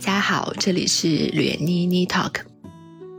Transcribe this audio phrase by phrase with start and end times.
[0.00, 2.36] 大家好，这里是略妮妮 Talk。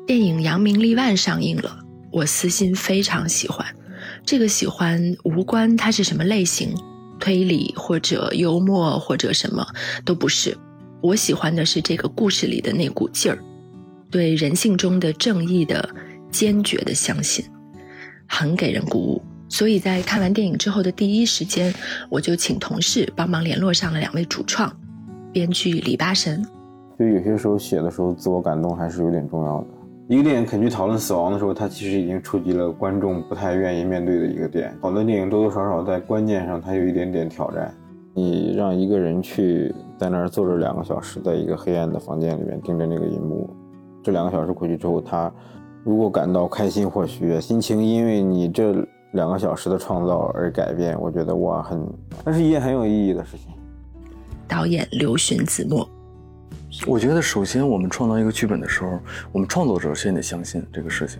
[0.08, 1.78] 电影《扬名立万》上映了，
[2.12, 3.64] 我私心非常喜欢。
[4.26, 6.74] 这个喜欢无关它是什么类型，
[7.20, 9.64] 推理或者幽默或者什么
[10.04, 10.58] 都不是。
[11.04, 13.38] 我喜欢的是这个故事里的那股劲儿，
[14.10, 15.88] 对人性中的正义的
[16.32, 17.46] 坚决的相信，
[18.26, 19.22] 很给人鼓舞。
[19.50, 21.72] 所以在看完电影之后的第一时间，
[22.10, 24.76] 我就请同事帮忙联络上了两位主创。
[25.32, 26.44] 编剧李八神，
[27.02, 29.68] 就有些时候写的时候，自我感动还是有点重要的。
[30.08, 34.72] 一个电影肯去讨论死亡的时候，它其实已经触及了观众不太愿意面对的一个点。
[34.80, 37.74] 好多电影多多少少在观念上它有一点点挑战。
[38.14, 43.50] 你让一个人去在那儿坐着两个小时，在一个黑暗的房间里面盯着那个银幕，
[44.04, 45.32] 这两个小时过去之后，他
[45.84, 51.82] 如果感到开心或喜悦，心情因为你这两个小时的创造而改变，我觉得哇，很，
[52.24, 53.48] 那是一件很有意义的事情。
[54.48, 55.88] 导演刘询子墨，
[56.88, 59.00] 我觉得首先我们创造一个剧本的时候，
[59.32, 61.20] 我们创作者先得相信这个事情。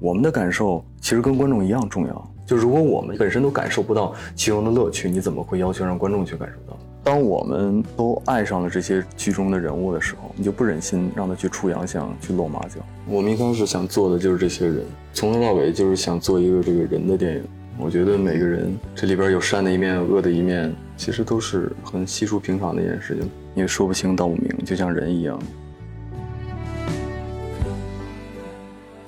[0.00, 2.30] 我们的感受其实跟观众一样重要。
[2.44, 6.76] 就如果我们本身都感受不到其中的乐趣，你怎么会要求让观众去感受到？
[7.04, 12.80] 当我们都爱上了这些剧中的人物的时候，你就不忍心让他去出洋相、去露马脚。
[13.06, 17.44] 我们一开始想做的就是这些人，从头到尾就是想做一个这个人的电影。
[17.78, 25.38] 我觉得每个人这里边有善的一面，有恶的一面，其实都是很稀疏平常的一件事情，也说不清道不明，就像人一样。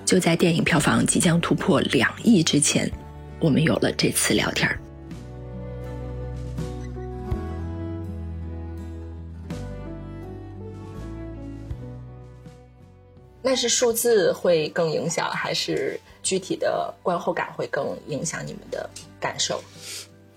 [0.05, 2.91] 就在电影票房即将突破两亿之前，
[3.39, 4.69] 我们有了这次聊天
[13.43, 15.99] 那是数字会更影响，还是？
[16.23, 19.59] 具体的观后感会更影响你们的感受。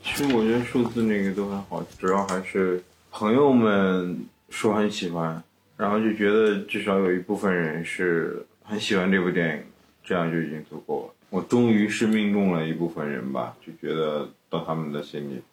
[0.01, 2.81] 其实我觉得数字那个都还好，主要还是
[3.15, 5.43] 朋友们说很喜欢，
[5.77, 9.63] 然后就觉得至少有一部分人是很喜欢这部电影，
[10.03, 11.13] 这样就已经足够了。
[11.29, 15.43] 我终于是命中了一部分人吧，就觉得到他们的心里。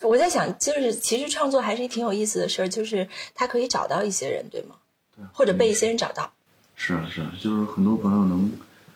[0.00, 4.76] 我在想，就是其实创作还是一挺有意思的事儿，就是他可以找到一些人，对吗？
[5.14, 6.32] 对，或者被一些人找到。
[6.74, 8.50] 是啊，是啊，就是很多朋友能。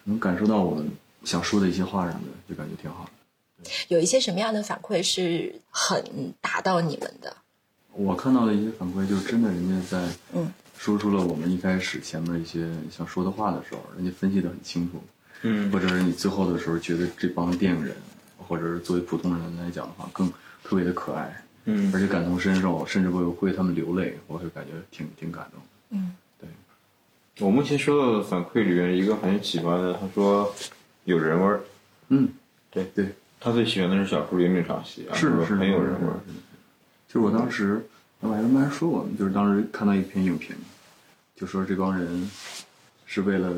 [0.06, 0.86] 能感受到我们
[1.24, 3.70] 想说的一些话什么的，就感觉挺好的。
[3.88, 7.34] 有一些什么样的反馈是很打到你们的？
[7.96, 10.52] 我看到的一些反馈，就是真的，人家在嗯。
[10.76, 15.00] 说出了我们一开始前面一些想说的话的时候，人家分析的很清楚，
[15.42, 17.94] 嗯，或者是你最后的时候觉得这帮电影人，
[18.36, 20.28] 或者是作为普通人来讲的话，更
[20.64, 26.12] 特别的可爱，嗯，而且感同身受，甚至会会他们流泪，我会感觉挺挺感动，嗯。
[26.40, 26.48] 对。
[27.46, 30.52] 我目前收到的反馈里面，一个很喜欢的，他说
[31.04, 31.60] 有人味儿。
[32.08, 32.28] 嗯，
[32.70, 32.84] 对。
[32.94, 35.54] 对，他最喜欢的是小树林那场戏，是是。
[35.54, 36.20] 很有人味儿。
[37.14, 37.80] 就我当时，
[38.18, 40.56] 我还跟别人说过，就是当时看到一篇影评，
[41.36, 42.28] 就说这帮人
[43.06, 43.54] 是为了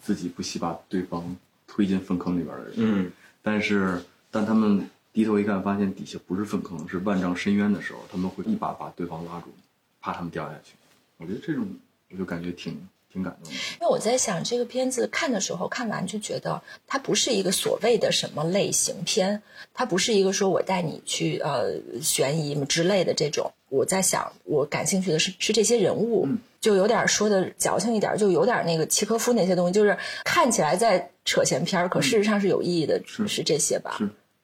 [0.00, 2.74] 自己不惜把对方推进粪坑里边的人。
[2.76, 3.10] 嗯，
[3.42, 4.00] 但是
[4.30, 9.52] 当他们低头一看，发现底下不是粪坑，是万丈深渊的时候，他们会一把把对方拉住，
[10.00, 10.74] 怕他们掉下去。
[11.16, 11.66] 我觉得这种，
[12.12, 12.78] 我就感觉挺。
[13.14, 19.40] 挺感动的，因为我在想这个片子看的时候，看完就觉得它不是一个所谓的什么类型片，
[19.72, 23.52] 它不是一个说我带你去呃悬疑之类的这种。
[23.68, 26.28] 我在想，我感兴趣的是是这些人物，
[26.60, 33.96] 就有点说的矫情一点，就有点那个契诃夫那些东西，就是看起来在扯闲篇儿，可事实上是有意义的，是这些吧？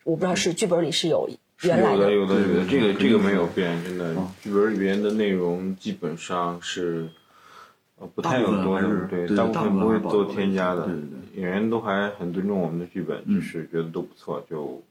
[0.05, 1.29] 我不知道是剧本里是有
[1.63, 7.09] 原来的，有的有的，这个这个没有变，真的，剧本里面的内容基本上是。
[8.07, 10.89] 不太有多，对，大部分不会做添加的。
[11.35, 14.83] 演员都还很尊重我们的剧本，就是觉得都不错，就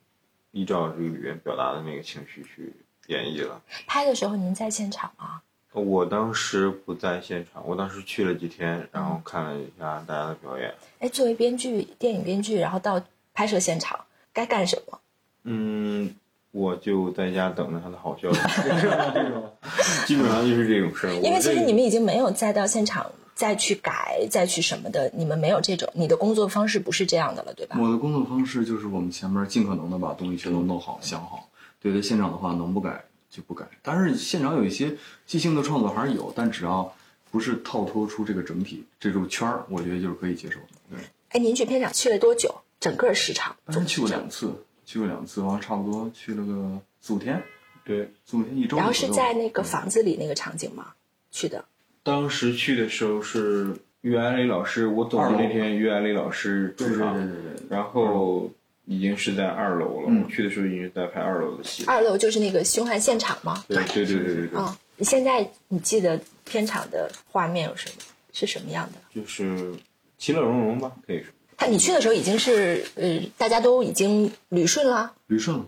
[0.51, 2.73] 依照这个语言表达的那个情绪去
[3.07, 3.61] 演绎了。
[3.85, 5.41] 拍的时候您在现场吗？
[5.73, 10.73] 我当时不在现场，我当时去了几天，然后看了一下大家的表演。
[10.99, 13.01] 哎，作为编剧，电影编剧，然后到
[13.33, 13.99] 拍摄现场
[14.33, 14.99] 该干什么？
[15.43, 16.15] 嗯。
[16.51, 18.39] 我就在家等着他的好消息，
[20.07, 21.13] 基本上就是这种事儿。
[21.15, 27.77] 因为其实你们已经没有再到现场再去改、再去什么的，你们没有这种，你的工作方式不是这样的了，对吧？
[27.79, 31.47] 我的工作方式就是我们前面尽可能的把东西全都弄好、想好。
[31.81, 33.65] 对，在现场的话，能不改就不改。
[33.81, 34.95] 但是现场有一些
[35.25, 36.94] 即兴的创作还是有，但只要
[37.31, 40.65] 不是套脱出这个整体这种圈儿，我觉得就是可以接受的。
[40.89, 41.00] 对。
[41.29, 42.53] 哎，您去片场去了多久？
[42.79, 43.56] 整个时长？
[43.71, 44.51] 总去过两次。
[44.89, 47.39] 去过两次，完了差不多去了个四五天，
[47.86, 48.75] 对，四五天一周。
[48.75, 50.88] 然后是在那个房子里那个场景吗？
[51.30, 51.63] 去的。
[52.01, 53.71] 当时去的时候是
[54.01, 57.68] 于安磊老师，我走的那天于安磊老师出场，对对对对。
[57.69, 58.50] 然后
[58.86, 61.86] 已经是在二楼了，我去的时候已经在拍二楼的戏。
[61.86, 63.63] 二楼就是那个凶案现场吗？
[63.68, 64.59] 对对对对对对。
[64.97, 68.01] 你现在你记得片场的画面有什么？
[68.33, 69.21] 是什么样的？
[69.21, 69.71] 就是
[70.18, 71.31] 其乐融融吧，可以说。
[71.59, 75.11] 他你去的时候已经是呃，大家都已经捋顺了。
[75.27, 75.65] 捋顺了，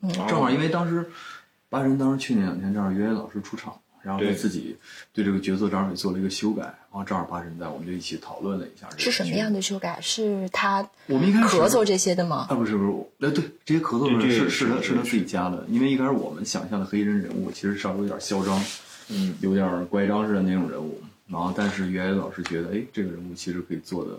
[0.00, 1.04] 嗯，正好因为当时
[1.68, 4.74] 八神当时去年两天正好约老师出场，然后对他自己
[5.12, 9.60] 对这个角色正好也做了一个修改，然后正好八神在，我们就一起讨论了一下是什么样的？
[9.60, 9.98] 修改？
[10.00, 12.46] 是他我们一开始咳嗽这些的吗？
[12.48, 12.82] 啊，不是不
[13.20, 18.58] 是，哎，对，这些咳嗽这这是是他是是他自己加的，因为一开始我们想象的黑衣人人物其实稍微有点嚣张，
[19.10, 20.98] 嗯，有点乖张似的那种人物，
[21.28, 24.18] 然后但是袁老师觉得，哎，这个人物其实可以做的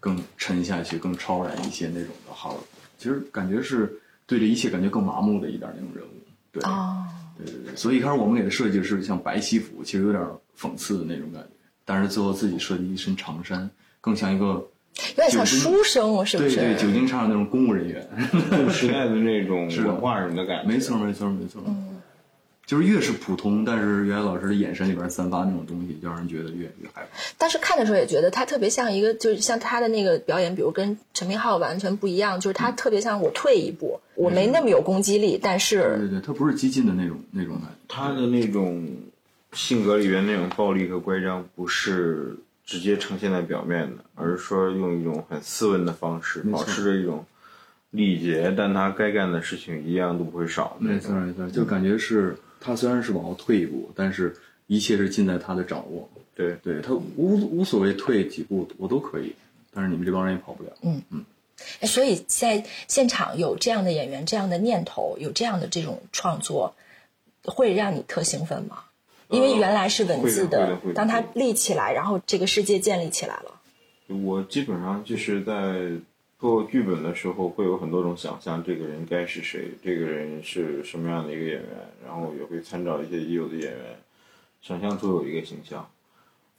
[0.00, 2.58] 更沉下去、更超然一些那种的，好，
[2.98, 3.92] 其实感觉是
[4.26, 6.10] 对这一切感觉更麻木的一点那种人物，
[6.52, 7.04] 对，哦，
[7.36, 10.22] 对对对，所以一开始我们给他设计的是像白西服，其实有点
[10.58, 11.48] 讽刺的那种感觉，
[11.84, 13.68] 但是最后自己设计一身长衫，
[14.00, 16.56] 更像一个有点像书生，是不是？
[16.56, 18.08] 对对酒精厂的那种公务人员。
[18.70, 20.68] 时代的那种 是的文化人的感觉。
[20.68, 21.62] 没错，没错，没错。
[21.66, 21.87] 嗯
[22.68, 27.08] 就是越是普通，但是袁老师的眼神里边散发那种东西，就让人觉得越越害怕。
[27.38, 37.74] 但是看的时候也觉得他特别像一个，就是像他的那个表演，比如跟陈明昊完全不一样，就是他特别像我退一步，我没那么有攻击力，但是对对，他不是激进的那种那种感觉。
[37.88, 38.86] 他的那种
[39.54, 42.36] 性格里边那种暴力和乖张，不是
[42.66, 47.24] 直接呈现在表面的，而是说用一种很斯文的方式，保持着一种
[47.92, 50.76] 礼节，但他该干的事情一样都不会少。
[50.78, 56.08] 没错没错，就感觉是他虽然是往后退一步，但是一切是尽在他的掌握。
[56.34, 59.34] 对，对他无无所谓退几步我都可以，
[59.72, 60.70] 但是你们这帮人也跑不了。
[60.82, 61.24] 嗯嗯
[61.82, 66.76] 所以在现场有这样的演员、这样的念头、有这样的这种创作，
[67.42, 68.84] 会让你特兴奋吗？
[69.28, 73.60] 因为原来是文字的会的的当它立起来，然后这个世界建立起来了。
[74.06, 75.52] 我基本上就是在
[76.38, 81.64] 做剧本的时候，会有很多种想象，这个人该是谁，这个人是什么样的一个演员，
[82.04, 83.98] 然后也会参照一些已有的演员，
[84.62, 85.88] 想象出有一个形象。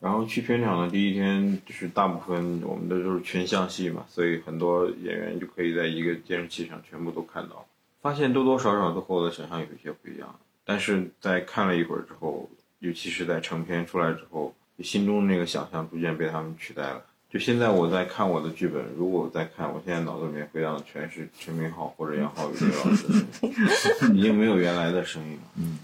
[0.02, 7.66] 然后去片场的第一天，就是大部分我们的都是群像戏嘛，所以很多演员就可以在一个监视器上全部都看到，
[8.02, 10.38] 发现多多少少都和我的想象有一些不一样。
[10.66, 12.50] 但是在看了一会儿之后，
[12.80, 17.02] 尤其是在成片出来之后，心中那个想象逐渐被他们取代了。
[17.32, 25.42] 就现在我在看我的剧本，如果我在看，我现在脑子里面回荡的全是陈明昊或者杨浩宇这个老师的声音，已经没有原来的声音了。
[25.58, 25.78] 嗯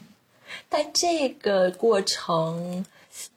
[0.70, 2.86] 但这个过程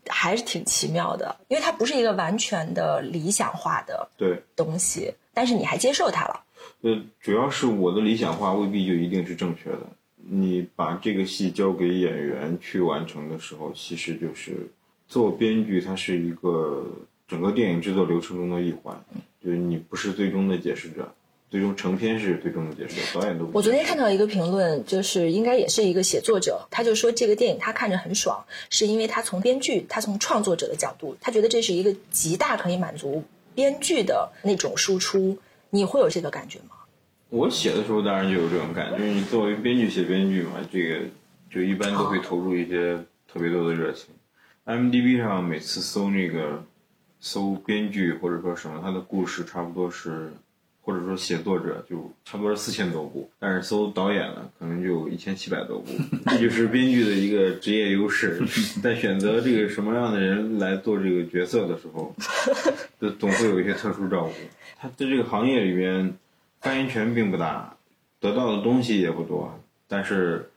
[0.06, 6.44] 还是挺奇妙的，因为它不是一个完全的理想化的对，东西，但是你还接受它了。
[6.82, 9.80] 呃，主要是我的理想化未必就一定是正确的。
[10.16, 14.70] 你把这个戏交给演员去完成的时候，其实就是
[15.08, 16.86] 做编剧，它是一个
[17.28, 18.98] 整个电影制作流程中的一环，
[19.44, 21.14] 就是你不是最终的解释者，
[21.50, 23.48] 最终成片是最终的解释者，导演都。
[23.52, 33.22] 我昨天看到一个评论，就是应该也是一个写作者，他就说这个电影他看着很爽，是因为他从编剧，他从创作者的角度，他觉得这是一个极大可以满足
[33.54, 35.38] 编剧的那种输出。
[35.70, 36.76] 你会有这个感觉吗？
[37.28, 41.00] 我写的时候当然就有这种感觉，你作为编剧写编剧嘛，这个
[41.52, 42.96] 就一般都会投入一些
[43.30, 44.06] 特别多的热情。
[44.64, 46.64] IMDB 上每次搜那个
[47.20, 50.30] 搜编剧或者说什么，他的故事差不多是，
[50.82, 55.86] 或者说写作者就差不多是四千多部，但是搜导演呢，可能就有一千七百多部，
[56.30, 58.40] 这就是编剧的一个职业优势。
[58.82, 62.14] 在选择这个什么样的人来做这个角色的时候，
[63.00, 64.32] 就总会有一些特殊照顾。
[64.78, 66.14] 他在这个行业里边。
[66.60, 67.76] 发言权并不大，
[68.18, 70.50] 得到的东西也不多，但是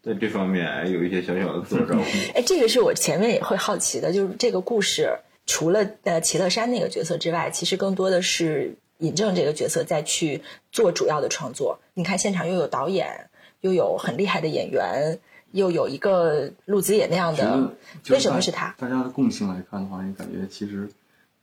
[0.00, 2.04] 在这方面哎有一些小小的自我照顾。
[2.38, 5.10] 哎，这个是我前面也会好奇的，就是这个故事
[5.50, 11.80] 除了呃齐乐山那个角色之外，其实更多的是尹正这个角色在去做主要的创作。
[11.92, 13.28] 你看现场又有导演，
[13.60, 15.18] 又有很厉害的演员，
[15.50, 17.74] 又有一个陆子野那样的，
[18.10, 18.76] 为什么是他？
[18.78, 20.88] 大家的共性来看的话，你感觉其实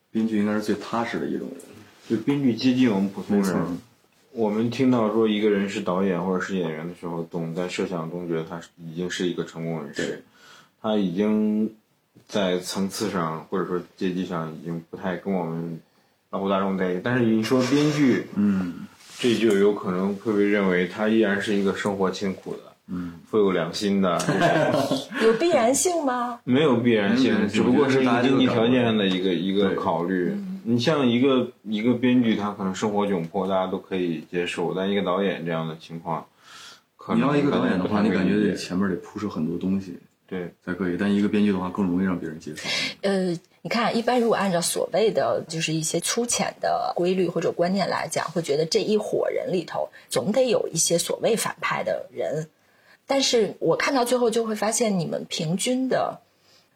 [0.10, 1.60] 编剧应该是最踏实的一种人，
[2.08, 3.78] 就编剧接近我们普通人。
[4.32, 10.24] 我们听到说一个人是导演或者是演员的时候，总在设想中觉得他已经是一个成功人士，
[10.82, 11.76] 他已经
[12.28, 15.80] 在层次上或者说阶级上已经不太跟我们
[16.30, 17.02] 老虎大众在一起。
[17.04, 18.88] 但是你说编剧，嗯，
[19.20, 24.18] 这就有可能会被认为他依然是一个生活清苦的，嗯，富有良心的，
[25.24, 26.40] 有必然性吗？
[26.44, 30.36] 没有必然性，只不过是一个经济条件上的一个一个考虑。
[30.70, 36.26] 你像一个一个编剧，他可能生活窘迫，大家都可以接受；但一个导演这样的情况，
[36.98, 39.98] 可能你要一个导演的话，你感觉前面得铺设很多东西
[40.28, 42.68] 对才可以，但一个编剧的话更容易让别人接受。
[43.02, 43.30] 呃，
[43.62, 52.50] 你看，一般如果按照所谓的就是一些粗浅的规律或者观念来讲，会觉得这一伙人里头总得有一些所谓反派的人。
[53.06, 56.20] 但是我看到最后就会发现，你们平均的，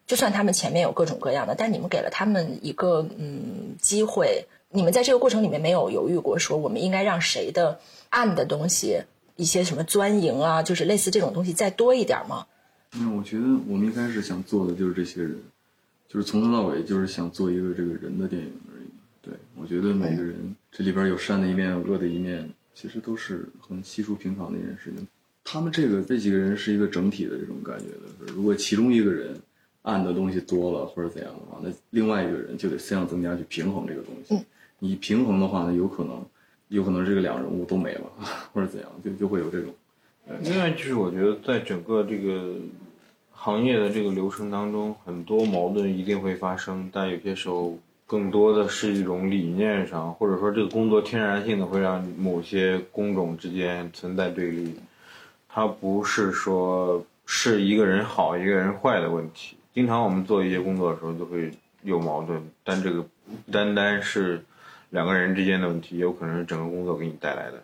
[0.07, 9.03] 就算他们前面有各种各样的，但你们给了他们一个嗯机会，你们在这个过程里面没有犹豫过，说我们应该让谁的暗的东西，
[9.35, 12.47] 一些什么钻营啊，就是类似这种东西再多一点吗？
[12.99, 15.37] 那我觉得我们一开始想做的就是这些人，
[16.07, 18.87] 就是从头到尾就是想做一个这个人的电影而已。
[19.21, 25.07] 对我觉得每个人这里边有善的一面，有恶的一面，其实都是很稀疏平常的一件事情。
[25.43, 28.33] 他们这个这几个人是一个整体的这种感觉的。
[28.33, 29.35] 如果其中一个人
[29.83, 34.43] 暗的东西多了或者怎样的话，那另外一个人就得思想增加去平衡这个东西。
[34.79, 36.25] 你平衡的话呢，有可能
[36.67, 38.11] 有可能这个两人物都没了，
[38.51, 39.73] 或者怎样，就就会有这种。
[40.41, 42.55] 另外就是我觉得在整个这个
[43.31, 54.75] 行业的这个流程当中，很多矛盾一定会发生，但有些时候更多的是一种理念上，或者说这个工作天然性的会让某些工种之间存在对立。
[55.49, 59.57] 它不是说是一个人好一个人坏的问题。
[59.73, 61.51] 经常我们做一些工作的时候都会
[61.81, 64.43] 有矛盾，但这个不单单是
[64.91, 67.63] 两个人之间的问题，有可能是整个工作给你带来的。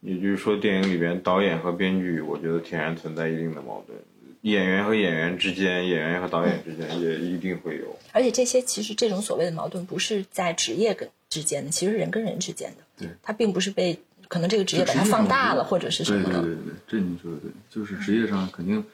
[0.00, 3.96] 也就是说，电影里边导演和编剧，我觉得天然存在一定的矛盾；
[4.42, 7.98] 演员和演员之间，演员和导演之间也一定会有。
[8.12, 12.84] 而且这些其实这种所谓的矛盾，不是在职业跟之间的，其实是人跟人之间的。
[12.98, 13.98] 对，它并不是被
[14.28, 16.40] 可能这个职业把它放大了，或者是什么的。
[16.40, 18.84] 对对对对，这你说的对，就是职业上肯定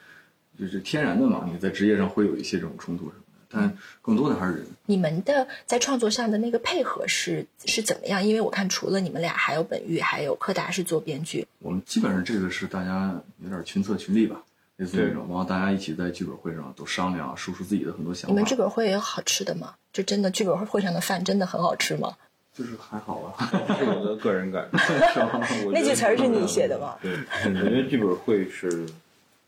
[0.59, 3.22] 就是天然的嘛，你在职业上会有一些这种冲突什么的，
[3.53, 4.65] 但更多的还是人。
[4.85, 8.25] 你们的在创作上的那个配合是是怎么样？
[8.25, 11.47] 因为我看除了你们俩，还有本玉，还有柯达是做编剧。
[11.59, 14.41] 我们基本上这个是大家有点群策群力吧，
[14.77, 18.27] 类似这种，然后大家一起在剧本会上都商量，说出自己的很多想法。
[18.27, 19.75] 你们剧本会有好吃的吗？
[19.93, 22.17] 就真的剧本会上的饭真的很好吃吗？
[22.55, 25.23] 就是还好啊，是我的个人感受。
[25.73, 26.95] 那句词儿是你写的吗？
[27.01, 27.11] 对，
[27.45, 28.85] 我觉得剧本会是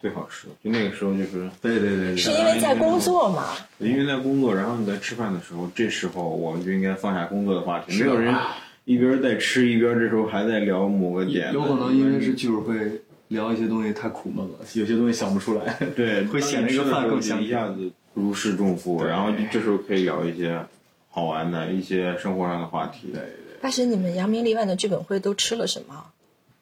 [0.06, 0.54] 最好吃的。
[0.64, 3.56] 就那个时候，就是对对对对，是因为在工作嘛？
[3.80, 8.36] 因为在工作，然后你在吃饭的时候，这时候我们就应该放下工作的话题，没有人
[8.84, 11.52] 一边在吃一边这时候还在聊某个点。
[11.52, 20.64] 有可能因为是剧本会聊一些东西太苦闷了，有些东西想不出来，对， 会显得一个饭更香一下子如释重负，然后这时候可以聊一些
[21.10, 23.08] 好玩的一些生活上的话题。
[23.12, 26.06] 对对，大神你们扬名立万的剧本会都吃了什么？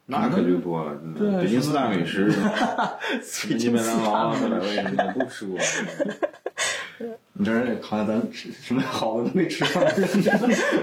[0.06, 1.42] 那可就多了，真的。
[1.42, 2.30] 北京四大美食，
[3.50, 5.58] 北京麦当劳啊、百味什么的都吃过。
[7.34, 9.84] 你这人好像咱吃什么好的都没吃上，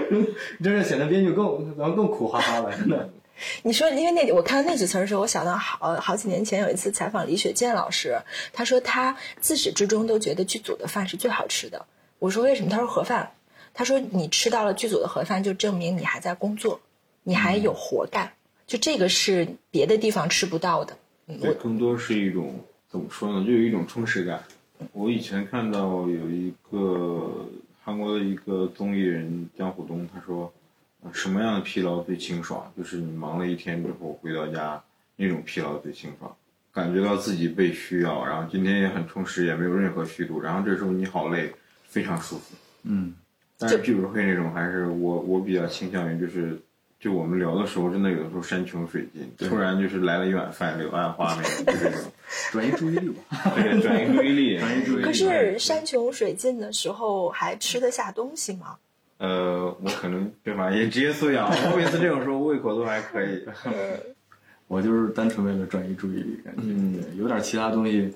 [0.09, 0.27] 你
[0.63, 3.09] 这是显得编剧更咱更苦哈哈了，真的。
[3.63, 8.21] 你说，因为那我看到那几词儿的时候，我想到好好几年前有一次采访李雪健老师，
[8.53, 11.85] 他说他自始至终都觉得剧组的饭是最好吃的。
[12.19, 12.69] 我说为什么？
[12.69, 13.31] 他说盒饭。
[13.73, 16.81] 他说你吃到了剧组的盒饭，就证明你还在工作，
[17.23, 18.33] 你还有活干。
[18.67, 20.97] 就这个是别的地方吃不到的。
[21.39, 23.45] 对，更多是一种怎么说呢？
[23.45, 24.43] 就有一种充实感。
[24.91, 27.47] 我以前看到有一个
[27.83, 30.51] 韩国的一个综艺人姜虎东，他说，
[31.13, 32.69] 什么样的疲劳最清爽？
[32.77, 34.83] 就是你忙了一天之后回到家，
[35.15, 36.35] 那种疲劳最清爽，
[36.73, 41.53] 感觉到自己被需要，然后今天也很充实，也没有任何虚度，然后这时候你好累，
[41.83, 42.55] 非常舒服。
[42.83, 43.13] 嗯，
[43.57, 46.59] 但是剧本会那种，还是我我比较倾向于就是。
[47.01, 51.99] 就我们聊的时候，真的有的时候山穷水尽，突然就是来了一碗饭，柳暗花明，就这种
[52.53, 53.23] 转移注意力吧，
[53.55, 55.01] 对，转移注意力， 转移注意力。
[55.03, 58.77] 可是山穷水尽的时候，还吃得下东西吗？
[59.17, 63.43] 呃，我可能对吧，也职业素养，我每次这种时候胃口都还可以。
[64.67, 68.13] 我就是单纯为了转移注意力，感觉对，有点其他东西。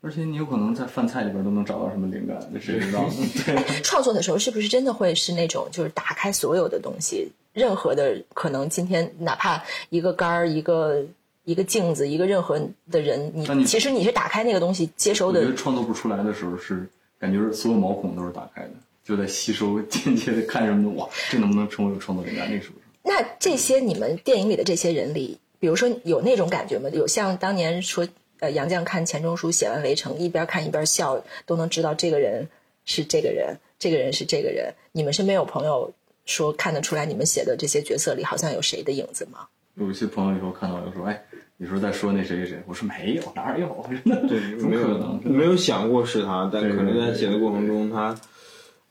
[0.00, 3.04] 而且你有可能在饭菜里边都能找到什么灵感，这谁知道？
[3.44, 11.04] 对，创作的时候是不是真的会是那种，就是打开所有的东西，任何的可能，今天哪怕一个杆儿，一个
[11.44, 12.60] 一个镜子，一个任何
[12.92, 15.40] 的人，你其实你是打开那个东西接收的。
[15.40, 16.88] 我觉得创作不出来的时候是
[17.18, 18.70] 感觉所有毛孔都是打开的，
[19.04, 22.46] 就在吸收间接的看什么哇，这能不能成为创作灵感？
[22.48, 22.84] 那是不是？
[23.02, 26.88] 那这些你们电影里的这些人里，比如说有那种感觉吗？
[26.92, 28.06] 有像当年说。
[28.40, 32.48] 呃，杨绛看钱钟书写完《围城》，一边看一边笑，都能知道这个人
[32.84, 34.74] 是这个人，这个人是这个人。
[34.92, 35.92] 你们身边有朋友
[36.24, 39.48] 说看得出来，你们写的这些角色里好像有谁的影子吗？
[39.74, 41.22] 有一些朋友以后看到就说：“哎，
[41.56, 43.86] 你说在说那谁谁谁？”我说：“没有，哪有？
[43.88, 48.18] 真的，对，没有，没有想过是他，但可能在写的过程中，他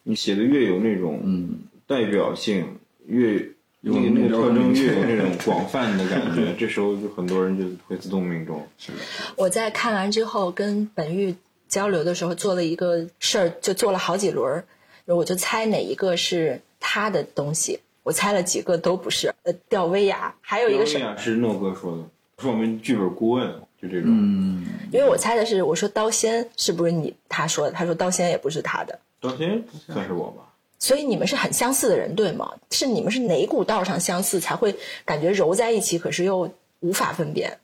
[0.04, 3.50] 你写的越有那种嗯代表性，越。”
[3.94, 8.68] 有那个特征越有那种广泛的感觉，这时候就很多人就会自动命中。
[8.78, 8.98] 是的。
[9.36, 11.36] 我在看完之后跟本玉
[11.68, 14.64] 交流的时候，做了一个事儿，就做了好几轮儿，
[15.06, 17.80] 我就猜哪一个是他的东西。
[18.04, 19.34] 我猜了几个都不是。
[19.44, 21.00] 呃，吊威亚，还有一个是。
[21.18, 22.04] 是诺哥说的，
[22.40, 23.54] 是我们剧本顾问。
[23.80, 24.06] 就这种。
[24.08, 27.72] 嗯，因为我猜的是，我说刀仙是不是你他说的？
[27.74, 30.52] 他说刀仙也不是他的，刀仙算是我吧。
[30.80, 32.52] 所以你们是很相似的人，对吗？
[32.72, 37.58] 是你们是哪股道上相似，才会感觉揉在一起，可是又无法分辨？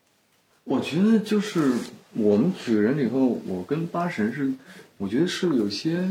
[0.64, 1.72] 我觉得就是
[2.14, 4.52] 我们几个人里头，我跟八神是，
[4.98, 6.08] 我觉得是有些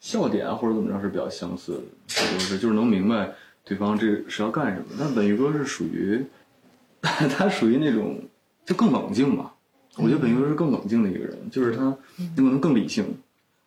[0.00, 1.72] 笑点啊或者怎么着是比较相似
[2.06, 3.32] 的，就是就是能明白
[3.64, 4.86] 对方这个是要干什么。
[4.98, 6.24] 但本玉哥是属于，
[7.02, 8.20] 他属于那种
[8.64, 9.52] 就更冷静吧。
[9.96, 11.90] 我觉得本玉哥是更冷静的一个人，就是他
[12.36, 13.04] 可能更理性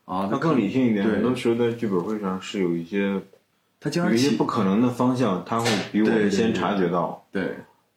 [0.10, 3.22] 啊，他更理性一点，很多时候在剧本会上是有一些
[3.80, 7.54] 他经常有一些不可能的方向，他会比我先察觉到，对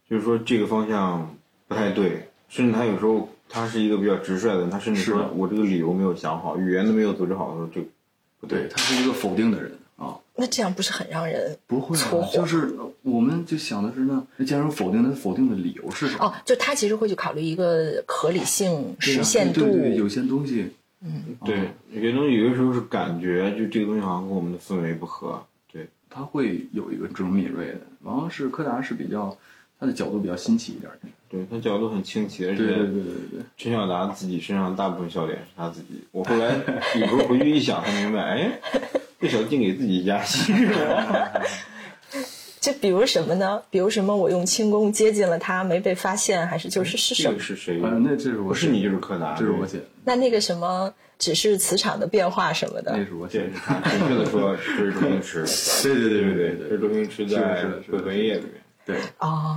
[0.07, 1.35] 就是说这个方向
[1.66, 7.81] 不太对，甚至他有时候他是一个比较直率的人，他甚至说我这个理由没有想好，语言都没有组织好的时候，就
[8.40, 10.14] 不对，他是一个否定的人啊。
[10.37, 16.26] 那这样不是很让人不会啊，就是我们就想的是呢，那既然有否定，那否定的理由是什么？
[16.26, 16.35] 哦？
[16.45, 19.62] 就他其实会去考虑一个合理性、实现度。
[19.62, 20.73] 对对对，有些东西
[21.45, 27.81] 对，有些东西有的时候是感觉，就这个东西好像跟我们的氛围不合，对，他会有一个这种敏锐的。
[28.05, 29.37] 然后是柯达是比较，
[29.81, 30.99] 他的角度比较新奇一点儿。
[31.29, 36.05] 对他角度很清奇，而且对对对对对，陈晓达自己身上大部分笑点是他自己。
[36.13, 36.55] 我后来
[37.01, 38.61] 有时候回去一想，才明白，哎，
[39.19, 41.33] 这小静给自己加戏是吧？
[42.62, 43.61] 就比如什么呢？
[43.71, 44.16] 比如什么？
[44.16, 47.42] 我用轻功接近了他，没被发现，还是就是是什么这个？
[47.42, 47.81] 是谁？
[47.83, 52.92] 那这是我不是你就是柯南，这是我写的，那那个什么，只是磁场的变化什么的。
[52.97, 53.47] 那是我写，的。
[53.90, 55.45] 准确的说，这是周星驰。
[55.83, 58.52] 对对对对对对，这是周星驰在鬼魂夜》里面，
[58.87, 59.57] 对，哦，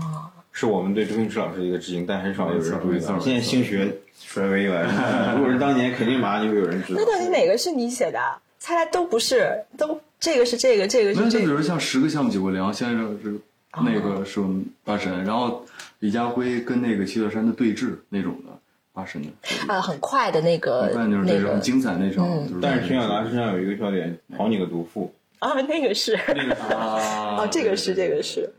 [0.51, 3.19] 是我们对周星驰老师的一个致敬，但很少有人注意到。
[3.19, 3.88] 现在兴学
[4.19, 4.81] 衰微了，
[5.38, 7.13] 如果是当年，肯定马上就会有人知道那。
[7.13, 8.19] 到底哪个是你写的？
[8.57, 11.53] 猜来都不是，都这个是这个，这个没有，就比是这个。
[11.53, 13.39] 如像十个项目九个粮，先生是
[13.84, 15.63] 那个是我们八神，然后
[16.00, 18.51] 李家辉跟那个齐乐山的对峙那种的
[18.91, 19.29] 八神的，
[19.72, 22.48] 啊，很快的那个不然就是那种精彩那种。
[22.59, 25.14] 但是陈晓达身上有一个笑点，好你个毒妇。
[25.38, 28.50] 啊，那个是啊 哦，这个是这个是。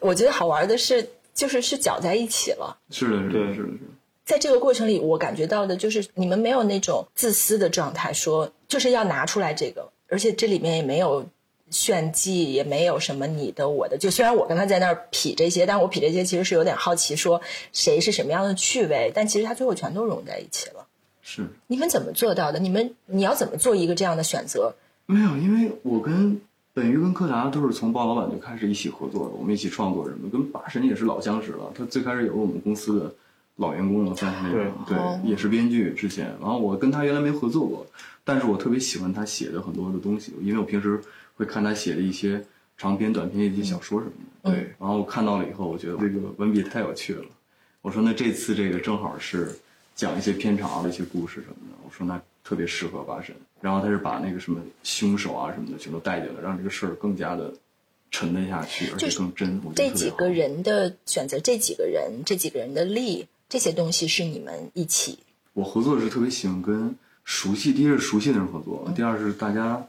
[0.00, 2.76] 我觉得好玩的是，就是是搅在一起了。
[2.90, 3.68] 是的，是的，是的，是的。
[4.26, 11.26] 在这个过程里，我感觉到的就是你们没有那种自私的状态，说就是要拿出来这个，而且这里面也没有
[11.70, 13.98] 炫技，也没有什么你的我的。
[13.98, 17.40] 就虽然我跟他在那儿匹这些，但我匹这些其实是有点好奇，说
[17.72, 20.86] 谁是什么样的趣味，但其实他最后全都融在一起了。
[21.22, 22.58] 是你们怎么做到的？
[22.60, 24.74] 你们你要怎么做一个这样的选择？
[25.06, 26.40] 没有，因为我跟
[26.72, 31.72] 本鱼跟柯达都是从鲍老板就开始一起合作的，我们一起创作什么，跟八神也是老相识了。
[31.74, 33.14] 他最开始也是我们公司的
[33.56, 36.26] 老员工了，算是那种对哦也是编剧之前。
[36.40, 37.86] 然后我跟他原来没合作过，
[38.26, 41.00] 但是我特别喜欢他写的很多的东西，因为我平时
[41.36, 42.44] 会看他写的一些
[42.76, 44.12] 长篇、短篇的一些小说什么
[44.42, 44.50] 的。
[44.50, 47.24] 对，然后我看到了以后，我觉得这个文笔太有趣了。
[47.82, 49.56] 我说那这次这个正好是
[49.94, 53.32] 讲一些偏长的一些故事什么的，我说那特别适合八神。
[53.60, 57.54] 然后他是把那个什么凶手啊什么的全都带进来，让这个事儿更加的
[58.10, 59.60] 沉得下去，而且更真。
[59.74, 65.20] 这几个人的选择，这几个人，这几个人的力，这些东西是你们一起
[65.54, 66.94] 我合作是特别喜欢跟
[67.26, 69.84] 熟悉，第一是熟悉的人合作，第二是大家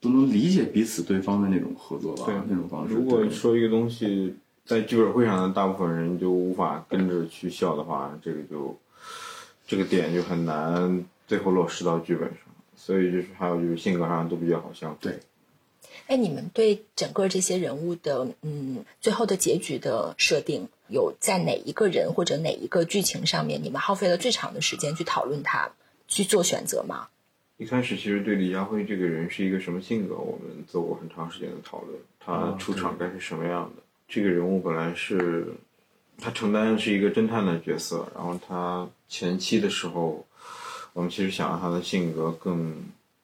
[0.00, 2.94] 都能理解彼此对方的那种合作吧，对那种方式。
[2.94, 8.76] 如果说一个东西在剧本会上的大部分人就无法跟着去笑的话，这个就
[9.66, 12.38] 这个点就很难最后落实到剧本上。
[12.76, 14.96] 所以就是还有就是性格上都比较好相处。
[15.02, 15.20] 对，
[16.06, 25.70] 哎，你们对整个这些人物的嗯最后的结局的设定，有在哪一个人或者哪一个剧情上面，你们耗费了最长的时间去讨论它，
[26.08, 27.08] 去做选择吗？
[27.56, 31.96] 一开始其实对李佳辉这个人是一个什么性格，我们做过很长时间的讨论。
[32.18, 33.82] 他出场该是什么样的？
[34.08, 35.46] 这个人物本来是
[36.18, 40.26] 他承担的是一个侦探的角色，然后他前期的时候，
[40.92, 42.72] 我们其实想让他的性格更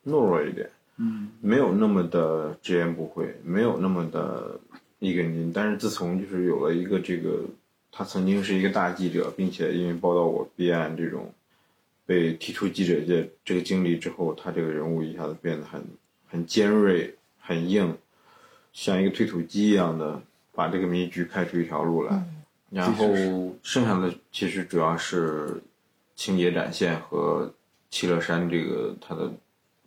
[0.07, 4.59] 懦弱一点，嗯，没有那么的直言不讳，没有那么的
[5.01, 5.53] 一根筋。
[5.53, 7.41] 但是自从就是有了一个这个，
[7.91, 11.33] 他曾经是一个大记者，并且因为报道过弊案这种
[12.11, 15.81] 被踢出记者界这个经历之后，他这个人物一下子变得很
[16.29, 17.97] 很尖锐、很硬，
[18.73, 20.21] 像一个推土机一样的
[20.51, 22.21] 把这个迷局开出一条路来。
[22.69, 23.07] 然后
[23.63, 25.63] 剩下的其实主要是
[26.17, 27.55] 情节展现和
[27.91, 29.31] 齐乐山这个他的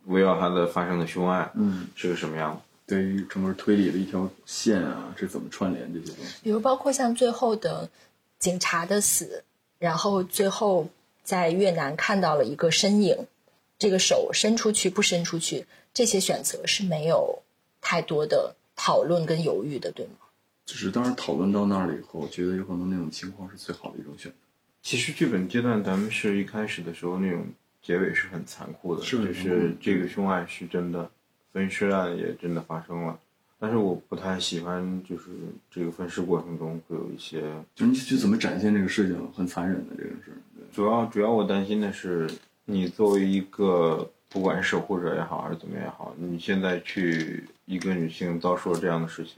[0.06, 2.62] 围绕他的发生的凶案，嗯，是个什么样子。
[2.86, 6.36] 对于整个推理的一条线啊，这怎么串联这些东西？
[6.42, 7.90] 比如包括像最后的
[8.38, 9.44] 警察的死，
[9.78, 10.88] 然后最后
[11.24, 13.26] 在越南看到了一个身影，
[13.78, 17.42] 这个手伸出去不伸出去，这些选择是没有
[17.80, 20.12] 太多的讨论跟犹豫的，对吗？
[20.66, 24.38] 就是当时讨论到那儿了以后，我觉得有可能那种情况是最好的一种选择。
[24.82, 27.46] 其实剧本阶段，咱们是一开始的时候那种
[27.82, 31.10] 结尾是很残酷的，是的就是这个凶案是真的，
[31.52, 33.18] 分尸案也真的发生了。
[33.64, 35.30] 但是我不太喜欢，就是
[35.70, 37.40] 这个分尸过程中会有一些，
[37.74, 40.36] 就是你去怎么展现这个事情，很残忍的这个事儿。
[40.70, 42.28] 主要主要我担心的是，
[42.66, 49.36] 你作为一个不管是守护者也好，还是怎么也好，你现在去一个女性遭受了这样的事情，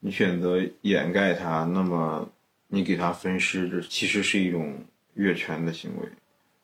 [0.00, 2.28] 你选择掩盖她，那么
[2.68, 4.74] 你给她分尸，这其实是一种
[5.14, 6.06] 越权的行为，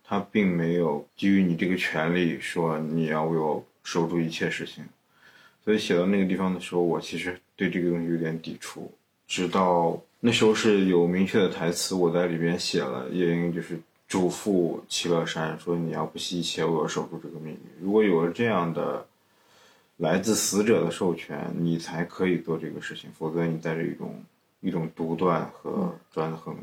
[0.05, 4.85] 她并没有基于你这个权利说你要为我守住一切事情，
[5.66, 8.90] 所以写到那个地方的时候，我其实对这个东西有点抵触，
[9.26, 19.05] 直到那时候是有明确的台词，我在里边写了，夜莺就是嘱咐齐乐山说你要不惜一切为我守住这个秘密，如果有了这样的。
[19.98, 24.22] 来自死者的授权，你才可以做这个事情，否则你带着一种
[24.61, 26.55] 一种独断和专横。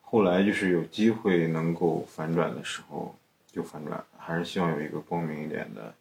[0.00, 3.12] 后来就是有机会能够反转的时候
[3.50, 5.92] 就反转，还是希望有一个光明一点的，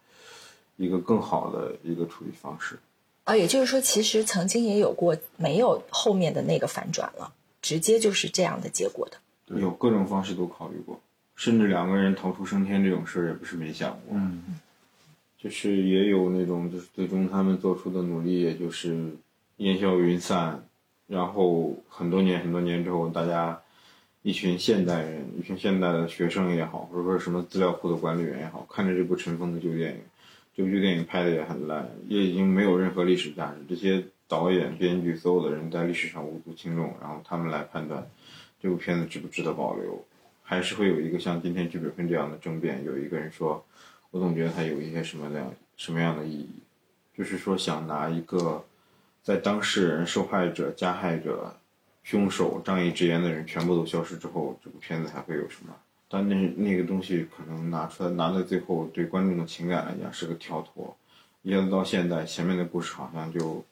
[0.79, 2.79] 一个更好的一个处理方式。
[3.25, 9.59] 啊，也就是说，其实曾经也有过没有后面的那个反转了，直接就是这样的结果的。
[9.59, 10.99] 有各种方式都考虑过，
[11.35, 14.17] 甚至两个人逃出升天这种事儿也不是没想过。
[14.17, 14.41] 嗯，
[15.37, 19.11] 就是也有那种，就是最终他们做出的努力，也就是
[19.57, 20.63] 烟消云散，
[21.07, 23.61] 然后很多年很多年之后，大家
[24.21, 29.99] 一群现代人，一群现代的学生也好，或者说什么资料库的管理员也好，看着这部尘封的旧电影，
[30.59, 33.57] 这部电影拍的也很烂，也已经没有任何历史价值。
[33.69, 38.05] 这些导演、编剧所有的人在历史上无足轻重，然后他们来判断
[38.61, 40.05] 这部片子值不值得保留，
[40.43, 42.83] 还是会有一个像今天剧本分这样的争辩。
[42.83, 43.65] 有一个人说。
[44.11, 46.49] 我总觉得它有一些什么样什么样的意义，
[47.15, 48.65] 就是说想拿一个
[49.21, 51.55] 在当事人、受害者、加害者、
[52.01, 55.75] 凶手、仗义直言的人全部都消失之后，这部片子还会有什么？
[56.09, 60.97] 但那那个东西可能拿出来拿在最后，对观众的情感来讲是个跳脱。
[61.43, 63.63] 一直到现在，前面的故事好像就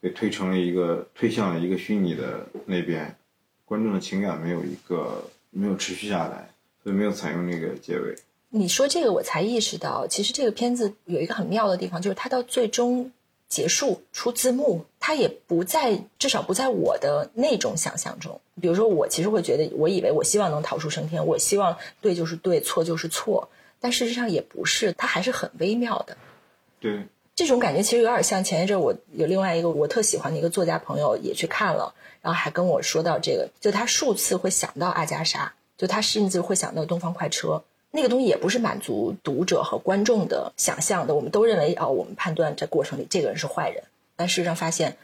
[0.00, 3.16] 被推成了一个推向了一个虚拟的那边，
[3.64, 6.50] 观众的情感没有一个没有持续下来，
[6.84, 8.14] 所以没有采用那个结尾。
[8.50, 13.10] 你说这个，我才意识到，其实这个片子有一个很妙的地方，就是它到最终
[13.48, 18.40] 结束出字幕，它也不在，至少不在我的那种想象中。
[18.60, 26.16] 比如说，我其实会觉得，我以为我希望能逃出升天，我希望对就是对，错就是错，但事实上也不是，它还是很微妙的。
[26.80, 37.62] 对，这种感觉其实有点像前一阵我有另外一个我特喜欢的一个作家朋友也去看了，然后还跟我说到这个，就他数次会想到阿加莎，就他甚至会想到东方快车。
[37.92, 43.84] 那个东西也不是满足读者和观众的想象的，我们都认为哦，我们判断这过程里这个人是坏人，
[44.16, 44.96] 但事实上发现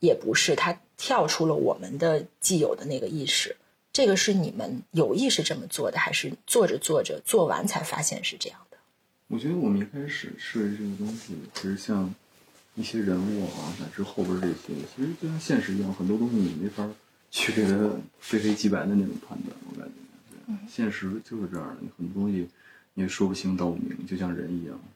[0.00, 3.56] 也不是，他跳出了我们的既有的那个意识。
[3.92, 8.76] 这个是你们有意识这么做的，还是做着做着做完才发现是这样的？
[9.28, 12.12] 我觉得我们一开始设计这个东西，其实像
[12.74, 16.88] 一些人物啊，乃至后边这些，其实就像现实一样，很多东西你没法
[17.30, 19.94] 去给它 非黑即白的那种判断，我感觉。
[20.68, 22.48] 现实就是这样的，很多东西
[22.94, 24.88] 你也说不清道不明，就像人一样，你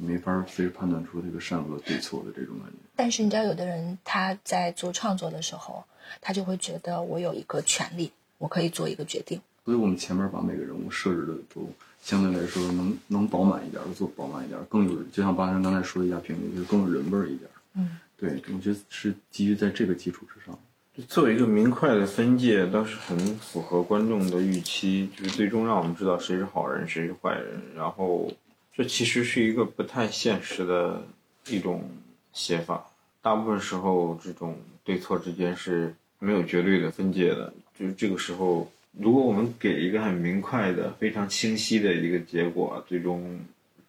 [0.00, 2.78] 没法随时判断出这个善恶对错的这种感觉。
[2.96, 5.84] 但是你知道，有的人他在做创作的时候，
[6.20, 9.40] 他就会觉得我有一个权利，我可以做一个决定。
[9.64, 11.68] 所以我们前面把每个人物设置的都
[12.02, 17.50] 相对来说能能饱满一点，做饱满一点，更有就像八山刚才说的一下评论，就是更有人味儿一点。
[17.74, 20.58] 嗯，对，我觉得是基于在这个基础之上。
[21.08, 27.62] 作为一个明快的分界，倒是很符合观众的预期，就是最终让我们知道谁是好人，谁是坏人。
[27.76, 28.30] 然后，
[28.80, 31.06] 这其实是一个不太现实的
[31.48, 31.86] 一种
[32.32, 32.86] 写法。
[33.20, 37.52] 大部分时候，这种对错之间是没有绝对的分界的。
[37.78, 43.40] 就是这个时候，如果我们给一个很明快的、非常清晰的一个结果，最终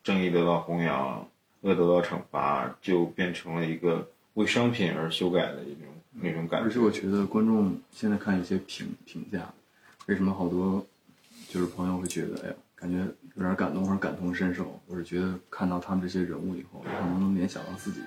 [0.04, 1.26] 正义得到弘扬，
[1.62, 5.86] 恶得到惩罚，就变成了一个为商品而修改的一种。
[6.20, 9.54] 那种感觉，而且我觉得观众现在看一些评评价，
[10.08, 10.86] 为什么好多
[11.48, 12.98] 就是朋友会觉得，哎呀，感觉
[13.36, 18.00] 有点感动或者感同身受，我是觉得看到他们这些人物以后，可能能联想到自己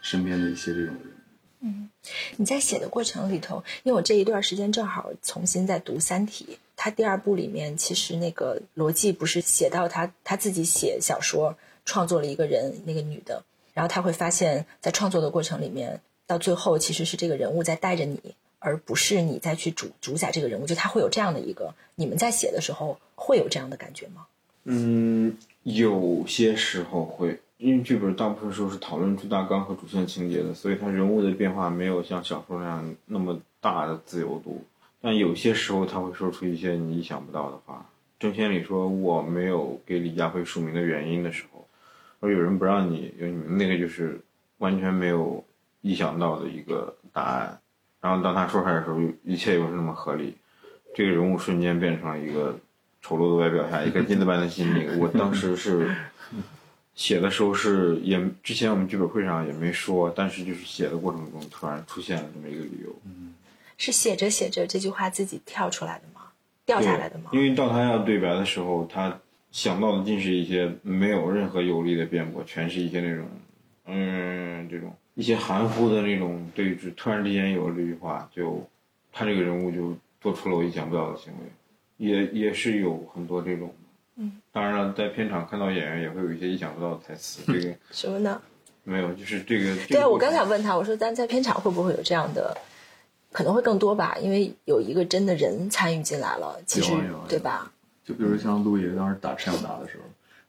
[0.00, 1.12] 身边的一些这种人。
[1.60, 1.88] 嗯，
[2.36, 16.00] 你在写的过程里头，因为我这一段时间正好重新在读《三体》，他第二部里面其实那个罗辑不是写到他他自己写小说创作了一个人，那个女的，然后他会发现，在创作的过程里面。
[16.26, 20.66] 到最后，其实是这个人物在带着你，而不是你再去主主宰这个人物。
[20.66, 24.26] 就他会有这样的一个，你们在写的时候会有这样的感觉吗？
[24.64, 34.64] 嗯，有些时候会，因为剧本大部分时候是讨论出大纲和主线情节的，所以他人物的变化没有像小说那样那么大的自由度。
[35.00, 37.88] 但有些时候他会说出一些你意想不到的话。
[38.18, 41.66] 郑先里说我没有给李佳辉署名的原因的时候，
[42.20, 44.20] 说有人不让你有你们，那个就是
[44.58, 45.44] 完全没有
[45.80, 47.60] 意想到的一个答案。
[48.00, 50.34] 然后当他说出来的时候，一切又是那么合理，
[50.94, 52.58] 这个人物瞬间变成了一个
[53.02, 54.98] 丑陋的外表下一个金子般的心灵。
[54.98, 55.94] 我当时是
[56.94, 62.94] 写的时候是也之前我们剧本会上也没说，但是就是写的过程中突然出现了这么一个理由。
[63.76, 66.22] 是写着写着这句话自己跳出来的吗？
[66.66, 67.30] 掉下来的吗？
[67.32, 69.18] 因为到他要对白的时候，他
[69.52, 73.26] 想到的尽是一些没有任何有力的辩驳，全是一些那种，
[73.86, 76.94] 嗯，这种一些含糊的那种对峙。
[76.94, 78.64] 突然之间有了这句话，就
[79.12, 81.50] 他这个人物就做出了我意想不到的行为，
[81.96, 83.74] 也也是有很多这种。
[84.14, 87.42] 嗯，当然了，在片场看到演员也会有一些意想不到的台词。
[87.52, 88.40] 这个 什么呢？
[88.84, 89.74] 没有，就是这个。
[89.88, 92.56] 对啊，我刚才想问他，我说咱在片场会不会有这样的？
[93.32, 96.92] 可能会更多吧，因为有一个真的人参与进来了，其实
[97.28, 97.70] 对吧？
[98.04, 100.04] 就比如像陆爷当时打陈小达的时候，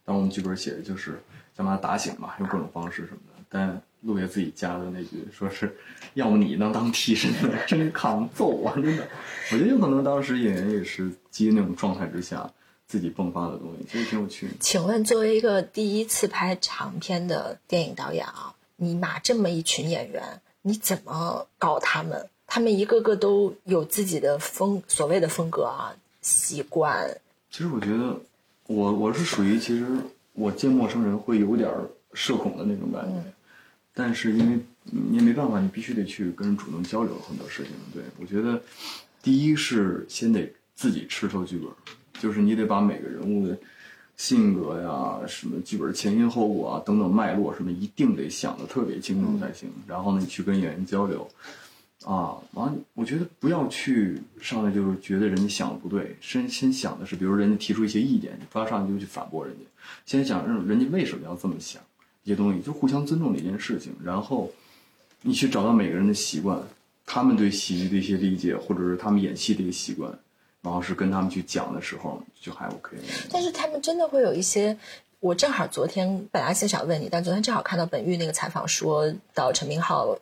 [0.05, 1.19] 当我们剧本写的就是
[1.57, 3.43] 想把他打醒嘛，用各种方式什么的。
[3.49, 5.75] 但陆爷自己加的那句 说是，
[6.13, 8.73] 要么你能当替身的，真扛揍啊！
[8.75, 9.07] 真的，
[9.51, 12.49] 我觉得有可能当时演员也是基于那种状态之下
[12.87, 14.53] 自己迸发的东西，其实挺有趣的。
[14.59, 22.29] 请问，作为一个第一次拍长片的电影导演啊，你码这么一群演员，你怎么搞他们？
[22.47, 27.19] 他们一个个都有自己的风，所谓的风格啊，习惯。
[27.51, 28.19] 其实我觉得，
[28.65, 29.85] 我我是属于其实
[30.33, 33.31] 我见陌生人会有点儿社恐的那种感觉，
[33.99, 37.73] 但是因为你也没办法，你必须得去跟人主动交流很多事情。
[37.93, 38.61] 对我觉得，
[39.21, 41.69] 第一是先得自己吃透剧本，
[42.21, 43.57] 就是你得把每个人物的
[44.15, 49.69] 性格呀、什么剧本前因后果啊等等脉络什么，一定得想的特别清楚才行。
[49.85, 51.29] 然后呢，你去跟演员交流。
[52.05, 59.65] 啊，完了，我觉得不要去上来就是觉得人家想的不对，先先想的是，比如人家提出一些意见，你不要上来就去反驳人家，
[60.05, 61.81] 先想让人家为什么要这么想，
[62.23, 64.51] 一些东西就互相尊重的一件事情，然后
[65.21, 66.59] 你去找到每个人的习惯，
[67.05, 70.11] 他们对喜剧的一些理解，或者是他们演戏的一个习惯，
[70.61, 72.97] 然后是跟他们去讲的时候就还 OK。
[73.31, 74.77] 但是他们真的会有一些，
[75.19, 80.17] 我正好昨天本来是想问你，但昨天正好看到本玉那个采访，说到陈明昊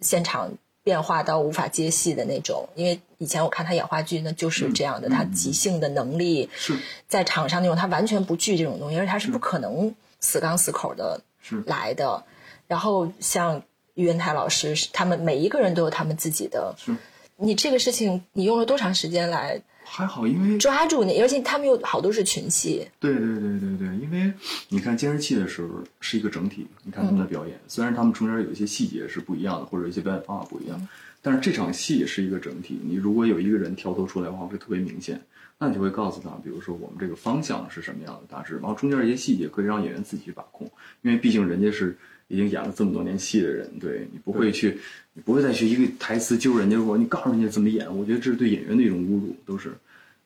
[0.00, 0.52] 现场。
[0.84, 6.76] 变化到无法接戏的那种，因为以前我看他演话剧，那就是这样的，他即兴的能力是
[7.06, 12.24] 在场上那种，他完全不惧这种东西，而且他是不可能死刚死口的是来的。
[12.66, 13.62] 然后像
[13.94, 16.74] 于文台老师，他们每一个人都有他们自己的。
[16.78, 16.96] 是
[17.36, 21.20] 你这个事情，你用了多长时间来还好，因为抓住你？
[21.20, 24.32] 而且他们有好多是群戏，对对对对对，因为
[24.68, 25.68] 你看监视器的时候
[26.00, 30.88] 是一个整体，你看他们的表演，虽然他们中间有一些细节是不一样的，或者一些表演方法不一样，
[31.20, 32.80] 但是这场戏是一个整体。
[32.82, 35.20] 你如果有一个人跳脱出来的话，会特别明显，
[35.62, 40.68] 那你就会告诉他，比如说我们这个方向是什么样的大致，然后中间一些细节可以让演员自己去把控，
[41.02, 41.96] 因为毕竟人家是
[42.26, 44.76] 已经演了这么多年戏的人，对你不会去，
[45.12, 49.72] 你不会再去一个台词揪人家说你告诉人家怎么演，我觉得这是对演员的一种侮辱，都是。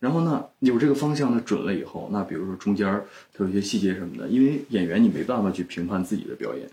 [0.00, 2.86] 然后呢，有这个方向的准了以后，那比如说中间
[3.34, 6.66] 它有一些细节什么的，因为演员你没办法去评判自己的表演，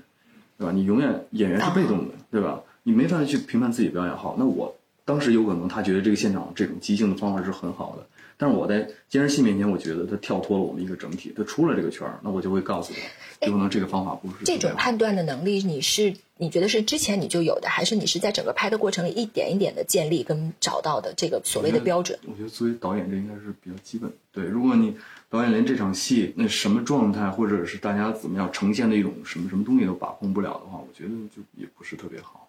[0.58, 0.72] 对吧？
[0.72, 2.62] 你永远演员是被动的，对吧？
[2.84, 4.36] 你没办法去评判自己表演好。
[4.40, 4.74] 那我
[5.06, 8.06] 当时有可能他觉得这个现场这种即兴的方法是很好的，
[8.38, 22.20] 但是我在监视器面前，我觉得他跳脱了我们一个整体，他出了这个圈儿，那我就会告诉他，有可能这个方法不是这种判断的能力，你是你觉得是之前你就有的，还是你是在整个拍的过程里一点一点的建立跟找到的这个所谓的标准？
[22.26, 24.12] 我觉得作为导演，这应该是比较基本。
[24.32, 24.96] 对，如果你
[25.30, 32.43] 导演连这场戏那什么状态，或者是大家怎么样呈现的一种什么什么东西都把控不了的话，我觉得就也不是特别好。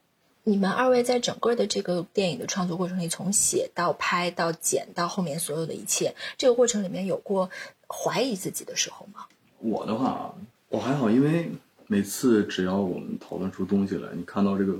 [0.46, 7.48] 你们二位在整个的这个电影的创作过程里，从写到拍到剪到后面所有的一切，这个过程里面有过
[7.88, 9.24] 怀疑自己的时候吗？
[9.60, 10.34] 我的话，
[10.68, 11.50] 我还好，因为
[11.86, 14.76] 每次只要我们讨论出东西来，你看到这个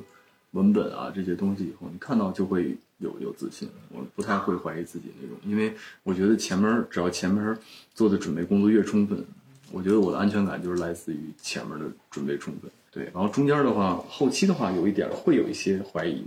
[0.51, 3.67] 文本啊这些东西以后，你看到就会有有自信。
[3.89, 7.57] 我不太会怀疑自己那种，因为我觉得前面只要前面
[7.95, 9.25] 做的准备工作越充分，
[9.73, 12.71] 我觉得我的安全感就是来自于前面的准备充分。
[12.95, 16.25] 对，然后中间的话，后期的话有一点会有一些怀疑，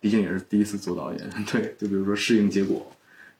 [0.00, 1.30] 毕竟也是第一次做导演。
[1.50, 2.86] 对，就比如说适应结果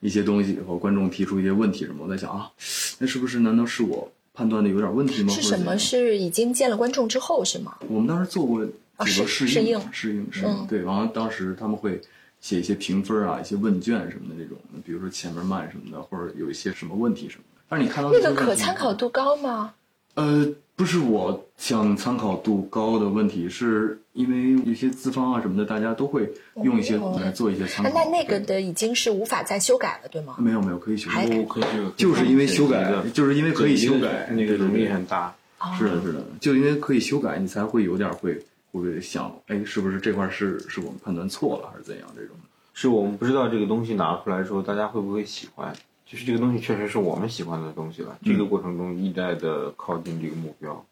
[0.01, 2.51] 一些东西以后，观众提出一些问题什么，我在想啊，
[2.99, 5.29] 那是不是难道是我判断的有点问题吗？
[5.33, 5.77] 是什么？
[5.77, 7.77] 是已经见了观众之后是吗？
[7.87, 10.67] 我们当时做过几个适应，适应，适应。
[10.67, 12.01] 对，然后当时他们会
[12.41, 17.61] 写一些评分啊，一些问卷什么的那种，比如说前面慢什么的，或者有一些什么问题什么的。
[17.69, 19.73] 但是你看到那个可参考度高吗？
[20.15, 26.29] 呃，不是我想参考度高的问题，是因为一些资方啊什么的，大家都会
[26.63, 27.91] 用一些哦来做一些参考。
[27.93, 30.35] 那那个的已经是无法再修改了，对吗？
[30.37, 35.33] 没有没有可以修改可以就是因为修改的，就是因为可以修改，那个能力很大。
[35.77, 38.37] 是的，是的，就因为可以修改，你才会有点会
[38.71, 42.35] 会想，哎，是不是这块是是我们判断错了，还是怎样这种？
[42.73, 45.73] 是我们不知道这个东西拿出来之后，大家会不会喜欢。
[46.05, 48.17] 就是这个东西确实是我们喜欢的东西了。
[48.23, 50.85] 这个过程中一再的靠近这个目标，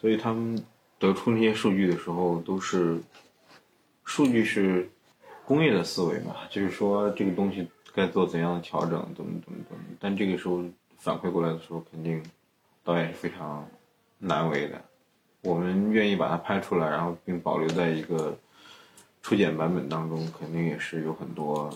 [0.00, 0.64] 所以他们
[0.98, 3.00] 得出那些数据的时候，都是
[4.04, 4.88] 数据是
[5.44, 9.82] 工业的思维嘛，就是说这个东西该做怎样的调整，怎么怎么怎么。
[9.98, 10.62] 但这个时候
[10.98, 12.22] 反馈过来的时候，肯定
[12.84, 13.68] 导演是非常
[14.18, 14.80] 难为的。
[15.42, 18.38] 我们愿意把它拍出来，然后并保留在一个
[19.20, 21.68] 初剪版本当中，肯定也是有很多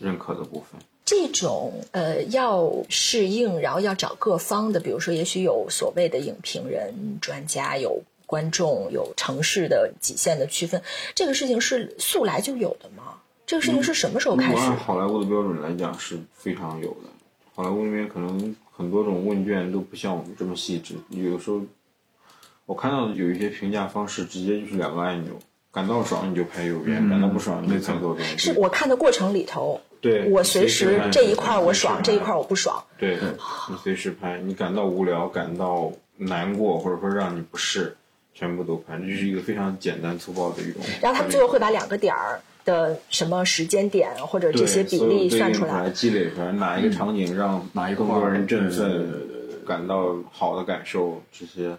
[0.00, 0.80] 认可的部分。
[1.04, 10.82] 这种呃要适应，然后要找各方的，比如说也许有所谓的影评人、专家，有观众，有城市的几线的区分，
[11.14, 13.16] 这个事情是素来就有的吗？
[13.46, 14.76] 这个事情是什么时候开始如果按？
[14.78, 17.10] 好莱坞的标准来讲，是非常有的。
[17.54, 21.60] 好莱坞那边可能很多种问卷都不像我们这么细致，有时候
[22.64, 25.34] 我看到的有一些评价方式，直接就是两个按钮，
[25.70, 28.38] 感到爽你就拍右边，嗯感到不爽你就拍左边。
[28.38, 32.84] 是我看的过程里头，对我随时这一块儿我爽，这一块儿我不爽。
[32.98, 33.16] 对，
[33.70, 37.96] 你随时拍，你感到无聊、感到难过，或者说让你不适，
[38.34, 40.82] 全部都拍，这是一个非常简单粗暴的一种。
[41.00, 45.88] 然后他们最后会把两个点儿的什么时间点或者这些比例算出来。
[45.88, 49.06] 积累出来，哪一个场景让哪一个画儿更多人振奋，
[49.66, 51.74] 感到好的感受，这些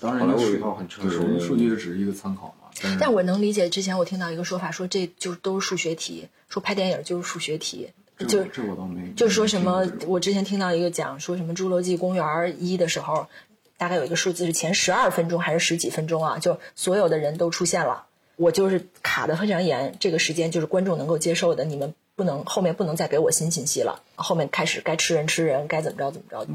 [0.00, 2.65] 当然，好莱坞有一套很成熟的数据只是一个参考嘛。
[3.00, 13.28] 但我能理解，之前我听到一个说法，说这就都是数学题，说拍电影就是数学题，就这我倒没，就是说什么我之前听到一个讲说什么《侏罗纪公园一》的时候，
[13.76, 26.46] 大概有一个数字是前十二分钟还是十几分钟啊，就所有的人都出现了，我就是卡的非常严，这个时间就是观众能够接受的，你们不能后面不能再给我新信息了，后面开始该吃人吃人，该怎么着怎么着。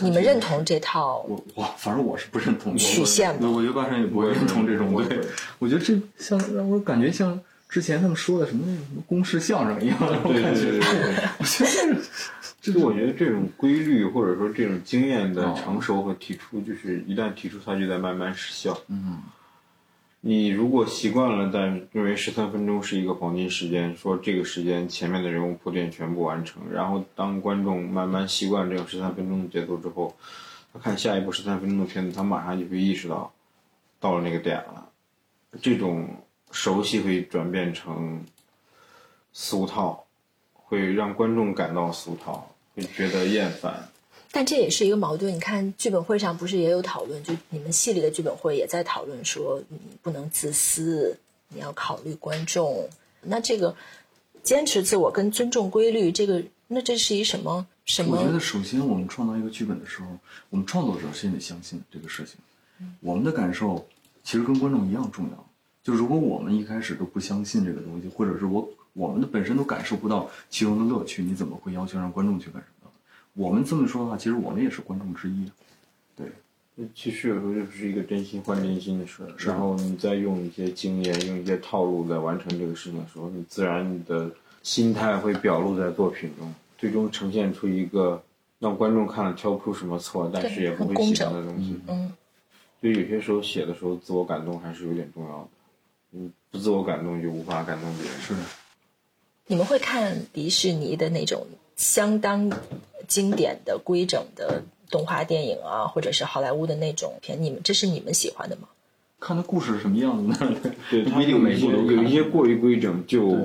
[0.00, 1.18] 你们认同这套？
[1.28, 4.94] 我我反正我是不认同曲线的我我觉得八神也不会认同这种。
[5.06, 5.20] 对
[5.58, 10.60] 我觉得这像让我感觉像之前他们说的什么那种什么公式相声一样，那感觉。
[10.60, 11.28] 对对对对。
[11.38, 11.96] 我觉得
[12.62, 18.78] 就是我觉得这种规律或者说这种经验的哦成熟和提出，就是一旦提出，它就在慢慢失效。
[18.88, 19.18] 嗯，
[20.24, 30.14] 你如果习惯了，但认为十三分钟是一个黄金时间，说这个时间前面的人物铺垫全部完成，然后当观众慢慢习惯这个十三分钟的节奏之后，
[30.72, 33.32] 他看下一部十三分钟的片子，他马上就会意识到
[33.98, 34.90] 到了那个点了。
[35.60, 36.08] 这种
[36.52, 38.24] 熟悉会转变成
[39.32, 40.04] 俗套，
[40.52, 43.88] 会让观众感到俗套，会觉得厌烦。
[44.32, 45.32] 但这也是一个矛盾。
[45.32, 51.16] 你看剧本会上不是也有讨论，就你们系里的剧本会也在讨论说，你不能自私，
[51.48, 52.88] 你要考虑观众。
[53.20, 53.76] 那这个
[54.42, 58.32] 坚持自我跟尊重规律，这个那这是一什么什么我觉？
[58.32, 60.08] 得首先我们创造一个剧本的时候，
[60.50, 62.36] 我们创作者先得相信这个事情。
[63.00, 63.86] 我们的感受
[64.24, 65.46] 其实跟观众一样重要。
[65.84, 72.71] 就如果我们一开始都不相信这个东西，或者是我我们的本身都感受不到其中的乐趣，你怎么会要求让观众去感受到？
[73.34, 75.50] 我们这么说的话，其实我们也是观众之一。
[76.14, 76.26] 对，
[76.94, 84.30] 其实有时候就是一个真心换真心的事儿，然后你再用一些经验、用一些套路来完成这个事情的时候，你自然你的
[84.62, 88.22] 心态会表露在作品中，最终呈现出一个
[88.58, 91.80] 让观众看了挑不出什么错，但是也不会喜欢的东西。
[91.88, 92.12] 嗯，
[92.82, 95.48] 就有些时候写的时候，自我感动还是有点重要的。
[96.10, 98.20] 你不自我感动，就无法感动别人。
[98.20, 98.40] 是的。
[99.46, 102.50] 你们会看迪士尼的那种相当
[103.08, 108.68] 经典的规整的动画电影啊，或者是好莱坞的那种片，你们这是你们喜欢的吗？
[109.20, 110.70] 看他故事是什么样子的？
[110.90, 113.38] 对，不它一定每一有一些部都有一些过于规整就，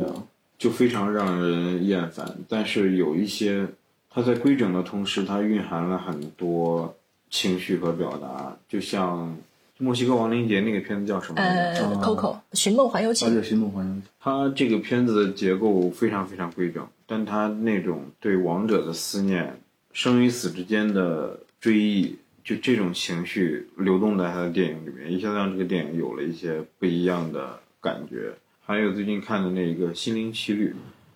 [0.57, 2.35] 就非常让人厌烦。
[2.49, 3.67] 但是有一些，
[4.09, 6.95] 它在规整的同时，它蕴含了很多
[7.29, 8.57] 情绪和表达。
[8.67, 9.37] 就像
[9.77, 11.39] 墨西哥亡灵节那个片子叫什么？
[11.39, 19.59] 呃，Coco《寻梦环游记而》且《寻梦环游记》它这个片子的结构非常非常规整，但他那种对王者的思念、
[19.93, 28.33] 生与死之间的追忆，就这种情绪流动在他的电影里面，一下子让这个电影有了一些不一样的感觉。
[28.61, 30.69] 还有最近看的那个《心灵奇旅》，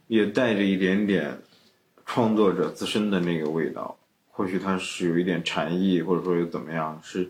[0.07, 1.37] 也带着一点点
[2.05, 3.97] 创作者自身的那个味道，
[4.29, 7.29] 或许他是有一点禅意，或者说又怎么样，是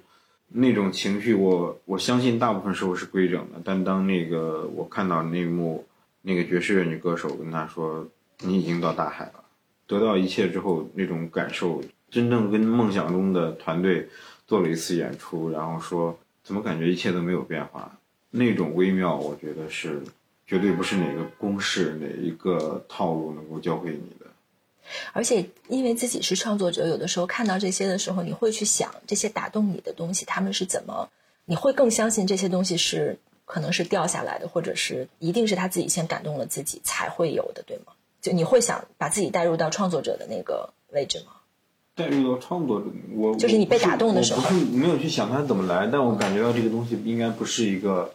[0.49, 5.85] 那种情绪我，我相信大部分时候是规整的，但当那个我看到那一幕，
[6.21, 8.07] 那个爵士乐女歌手跟他说
[8.41, 9.43] ：“你已经到大海了。”
[9.87, 14.07] 得到一切之后，那种感受真正跟梦想中的团队
[14.47, 17.97] 做了一次演出，然后说怎么感觉一切都没有变化，
[18.29, 20.01] 那种微妙，我觉得是
[20.47, 24.25] 绝对不是哪个公式、哪一个套路能够教会你的。
[25.13, 31.09] 而且因为自己是创作者，有的时候看到这些的时候，你会去想这些打动你的东西，他们是怎么？
[31.43, 37.91] 你会更相信这些东西是可能是掉下来的，或者是一定是他自己先感动了自己才会有的，对吗？
[38.21, 41.33] 就你会想把自己带入到创作者的那个位置吗？
[41.93, 48.13] 带入到创作者，我就是你被打动的时候我不是没有去想它怎么来，但我感觉到这个东西应该不是一个，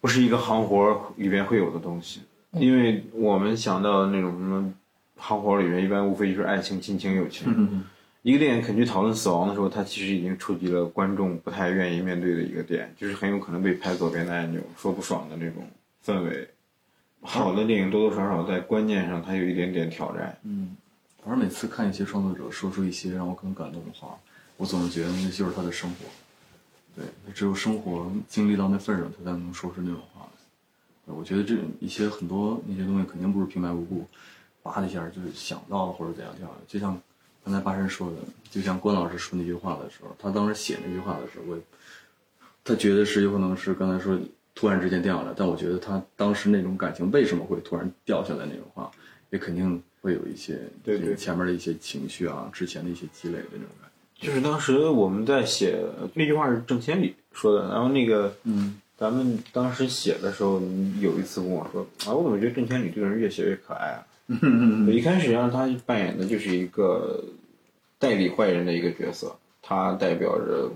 [0.00, 4.72] 不是一个行活里边会有的东西，因为我们想到的那种什么
[5.16, 7.84] 行活里面，一般无非就是爱情、亲情、友情。
[8.22, 15.68] 一个电影肯去讨论死亡的时候，它其实已经触及了观众不太愿意面对的一个点，就是很有可能被拍左边的按钮，说不爽的那种
[16.04, 16.48] 氛围。
[17.22, 20.38] 好的电影多多少少在观念上它有一点点挑战。
[20.44, 20.76] 嗯，
[21.22, 24.18] 反正每次看一些创作者说出一些让我很感动的话，
[24.56, 25.96] 我总是觉得那就是他的生活。
[26.96, 30.26] 对，他只有生活经历到那份上，他才能说出那种话。
[31.10, 34.06] 我觉得这一些很多那些东西肯定不是平白无故，
[34.62, 36.58] 叭的一下就想到了或者怎样掉下来。
[36.66, 37.00] 就像
[37.42, 38.16] 刚才八神说的，
[38.50, 41.58] 就像关老师说那句话的时候，他当时写那句话的时候，我
[42.62, 44.20] 他觉得是有可能是刚才说
[44.58, 48.90] 突然之间掉下来，但我觉得他当时那种感情为什么会突然掉下来那种话，
[49.30, 54.26] 也肯定会有一些对对前面的一些情绪啊，之前的一些积累的那种感觉。
[54.26, 55.78] 就是当时我们在写
[56.12, 60.60] 那句话是郑千里说的，然后那个嗯，咱们当时写的时候，
[61.00, 64.02] 有一次跟我说啊，我怎么觉得郑千里这个人越写越可爱啊？
[64.26, 67.22] 我 一开始让他扮演的就是一个
[67.96, 70.68] 代理坏人的一个角色，他代表着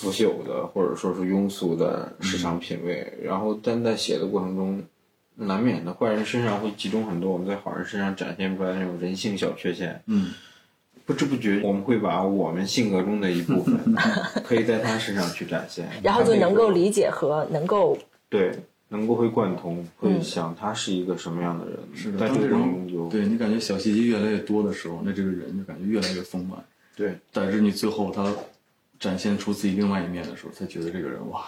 [0.00, 4.82] 腐朽的或者说是庸俗的市场品味，然后但在写的过程中，
[5.36, 10.32] 难免的坏人身上会集中很多我们在好人身上展现出来的那种人性小缺陷，嗯，
[11.04, 13.78] 不知不觉我们会把我们性格中的一部分
[14.42, 17.98] 可以在他身上去展现， 然后就能够理解和能够
[18.28, 18.52] 对，
[18.88, 26.58] 能够会贯通，会想他是一个什么样的人，是的，在这种对你感觉小细节越来越多的时候，那这个人就感觉越来越丰满，
[26.96, 27.14] 对。
[27.32, 28.32] 但是你最后他
[29.00, 31.42] 展现出自己另外一面的时候，才觉得这个人哇，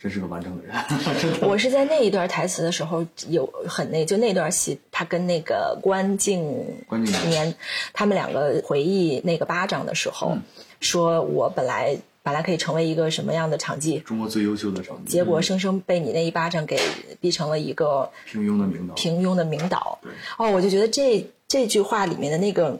[0.00, 0.74] 真是个完整的人，
[1.40, 1.46] 的。
[1.46, 6.42] 我是在那一段台词的时候有很那就那段戏，他跟那个关静
[6.88, 7.54] 关敬年
[7.92, 10.42] 他们两个回忆那个巴掌的时候，嗯。
[10.78, 16.78] 说我本来本来可以成为一个什么样的场记，中国最优秀的场记，结果生生被你那一巴掌给
[17.18, 19.98] 逼成了一个平庸的领导，平庸的名导。
[20.02, 20.12] 对。
[20.36, 22.78] 哦，我就觉得这这句话里面的那个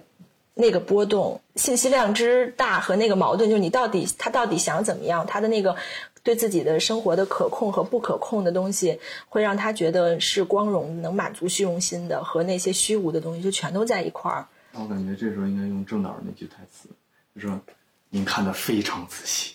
[0.59, 5.77] 那个波动、信息量之大和那个矛盾，就是你到底他到底想怎么样，他的那个
[6.23, 8.99] 对自己的生活的可控和不可控的东西，
[9.29, 14.49] 会让他觉得是光荣、能满足虚荣心的，和那些虚无的东西就全都在一块儿。
[14.73, 16.89] 我感觉这时候应该用郑导那句台词，
[17.35, 17.61] 就说
[18.09, 19.55] 您看的非常仔细。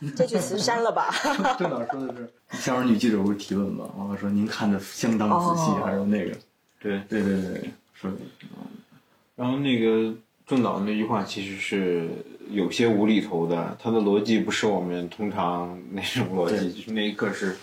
[0.16, 1.14] 这句词删了吧。
[1.58, 3.88] 郑导说的是，下边女记者不是提问吗？
[3.98, 6.36] 完了说您看的相当仔细，哦还有那个，
[6.80, 7.00] 对。
[7.08, 8.16] 对对对，说的
[9.34, 10.14] 然后那个
[10.48, 12.08] 郑导那句话其实是
[12.50, 17.54] 有些无厘头的，他的逻辑不是我们通常 那种逻辑，就是那一刻是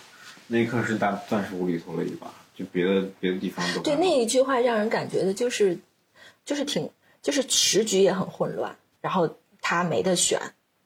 [0.46, 5.76] 那一刻是大算是无厘头了一把，就别的别的地方都对那一句话让人感觉的就是，
[6.44, 6.88] 就是挺
[7.20, 9.28] 就是时局也很混乱，然后
[9.60, 10.40] 他没得选，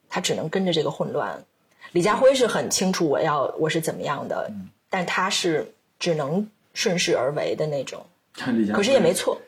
[0.08, 1.44] 他只能跟着这个混乱。
[1.92, 4.50] 李家辉是很清楚我要我是怎么样的，
[4.88, 8.06] 但他是只能顺势而为的那种，
[8.72, 9.38] 可是也没错。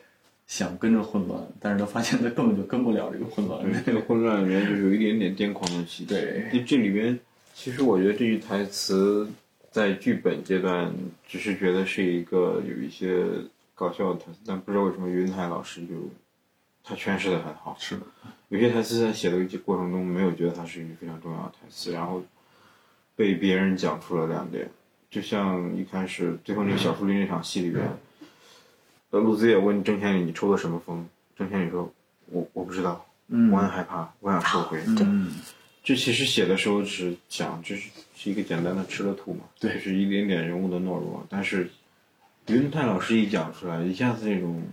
[0.53, 3.63] 想跟着混乱，但是他发现他根本就跟不了这个混乱。
[3.63, 6.05] 对，这个混乱里面就是有一点点癫狂的气息。
[6.05, 7.19] 对这这里边
[7.55, 9.27] 其实我觉得这句台词
[9.71, 10.93] 在剧本阶段
[11.27, 13.25] 只是觉得是一个有一些
[13.73, 15.95] 搞笑的台词，但不知道为什么云台老师就
[16.83, 17.75] 他诠释的很好。
[17.79, 18.03] 是的，
[18.49, 22.21] 有些台词在写的过程中没有觉得它是一句非常重要的台词，然后
[23.15, 24.69] 被别人讲出了亮点，
[25.09, 27.83] 就像一开始最后那个小树林那场戏里边，
[29.13, 31.07] 呃，陆子也问郑天宇你抽的什么风，
[31.37, 31.93] 郑天宇说
[32.31, 34.81] 我我不知道，嗯我很害怕，我想收回。
[34.87, 35.31] 嗯，
[35.83, 41.23] 这其实写的时候只是讲，这是是一个简单的吃了吐嘛，对就是一点点人物的懦弱。
[41.29, 41.69] 但是
[42.47, 44.63] 云泰老师一讲出来，一下子那种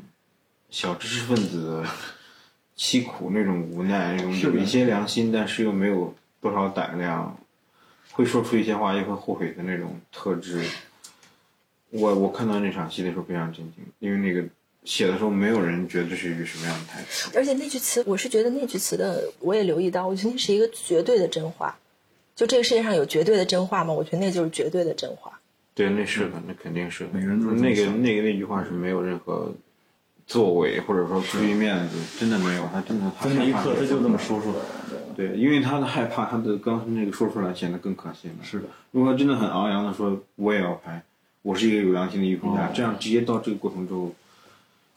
[0.70, 1.86] 小知识分子的
[2.78, 7.38] 凄苦、那种无奈、那种有一些良心，但是又没有多少胆量，
[8.12, 10.64] 会说出一些话又会后悔的那种特质。
[11.90, 14.46] 我我看到那场戏的时候非常震惊，因为那个
[14.84, 17.30] 写的时候没有人觉得这是一句什么样的台词。
[17.36, 21.76] 而且那句词，我是觉得那句词的，我也留意到，我觉得那是一个绝对的真话。
[22.36, 23.92] 就这个世界上有绝对的真话吗？
[23.92, 25.38] 我觉得那就是绝对的真话。
[25.74, 27.10] 对，那是的，那肯定是的。
[27.12, 29.52] 每个人都是那个那个那句话是没有任何
[30.26, 34.64] 作为，或者说出于面子，真的没有，他真的他在那一刻他就这么说出来了。
[35.16, 38.36] 对，因为他的害怕，他的刚才那个说出来显得更可信了。
[38.42, 41.02] 是的，如果他真的很昂扬的说我也要拍，
[41.42, 44.12] 我是一个有良心的艺术家，哦这样直接到这个过程之后，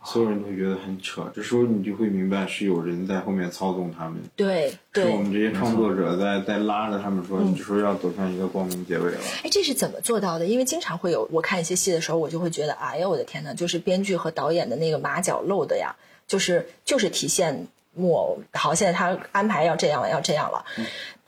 [0.03, 1.31] 所有人都会觉得很扯。
[1.33, 9.17] 这时候你就会明白是有人在后面操纵他们，对对是我，们这些创作者在在拉着他们说，你这时候要走向一个光明结尾了。
[9.43, 10.45] 哎，这是怎么做到的？
[10.45, 15.95] 因为经常会有我看一些戏的时候，我就会觉得，哎呀，我的天呐，就是编剧和导演的那个马脚露的呀，
[16.27, 18.39] 就是就是体现木偶。
[18.51, 20.65] 好，现在他安排要这样了，要这样了，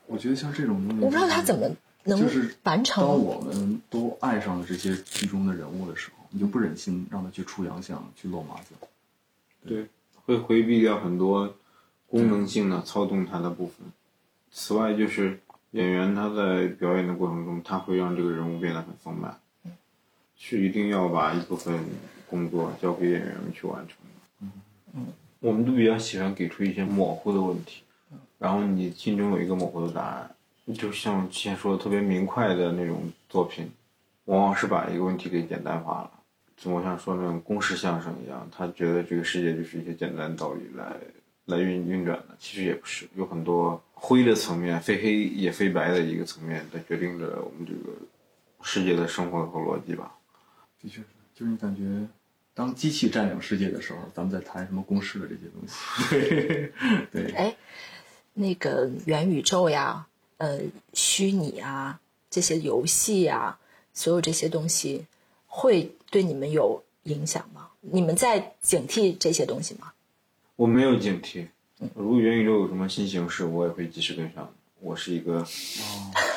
[0.08, 1.70] 我觉得像这种东西，我不知道他怎么
[2.06, 3.06] 能就是完成。
[3.06, 8.88] 当我们都爱上了这些剧中的人物的时候，你就不忍心让他去出洋相，去露马脚。
[9.66, 9.88] 对，
[10.26, 11.56] 会回避掉很多
[12.08, 13.88] 功能性的操纵他的部分。
[14.52, 15.40] 此外，就是
[15.72, 19.40] 演员他在表演的过程中，他会让这个人物变得很丰满，
[20.38, 21.84] 是一定要把一部分
[22.30, 24.52] 工作交给演员们去完成的。
[24.94, 25.08] 嗯，
[25.40, 27.82] 我们都比较喜欢给出一些模糊的问题，
[28.38, 30.35] 然后你心中有一个模糊的答案。
[30.74, 33.72] 就像之前说的特别明快的那种作品，
[34.26, 36.12] 往往是把一个问题给简单化了。
[36.58, 40.96] 怎么像说那种公式相声一样，他觉得这个世界就是一些简单道理来
[41.46, 47.96] 来运运转的，其实也不是，有很多灰的层面，非黑也非白的一个层面，在决定着我们这个
[48.64, 50.16] 世界的生活和逻辑吧。
[50.82, 51.04] 的确是，
[51.36, 52.08] 就是你感觉，
[52.54, 55.76] 当机器占领世界的时候，咱们在谈什么公式的这些东西。
[57.12, 57.56] 对对，哎，
[58.34, 60.08] 那个元宇宙呀，
[60.38, 60.60] 呃，
[60.94, 63.60] 虚拟啊，这些游戏啊，
[63.94, 65.06] 所有这些东西，
[65.48, 67.70] 会对你们有影响吗？
[67.82, 69.94] 你们在警惕这些东西吗？
[70.56, 71.48] 我没有警惕，
[71.94, 74.52] 如果元宇宙有什么新形式，我也会及时跟上。
[74.82, 75.46] 我是一个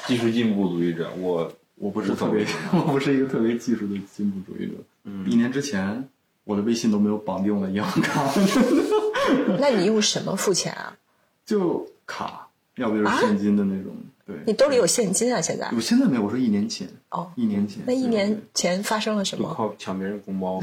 [0.06, 4.72] 技术进步主义者，我 我不是特别，我不是一个特别技术的进步主义者。
[5.04, 6.08] 嗯，一年之前，
[6.44, 8.32] 我的微信都没有绑定我的银行卡，
[9.58, 10.96] 那你用什么付钱啊？
[11.44, 12.47] 就卡，
[12.78, 13.94] 要不就是现金的那种。
[14.26, 15.40] 对，你兜里有现金啊？
[15.40, 15.70] 现在？
[15.74, 16.86] 我现在没有，我说一年前。
[17.10, 17.82] 哦，一年前。
[17.86, 19.54] 那一年前发生了什么？
[19.54, 20.60] 靠抢别人红包。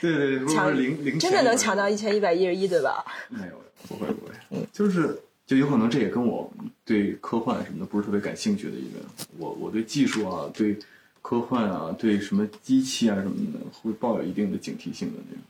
[0.00, 3.04] 对 对对，抢是零零真的能抢到一千一百一十一，对吧？
[3.30, 3.52] 没有，
[3.88, 6.52] 不会不会，就是就有可能这也跟我
[6.84, 8.98] 对科幻什么的不是特别感兴趣的一个，
[9.38, 10.76] 我我对技术啊，对
[11.22, 15.42] 科幻啊，对什么机器啊什么的，会抱有一定的警惕性的那种。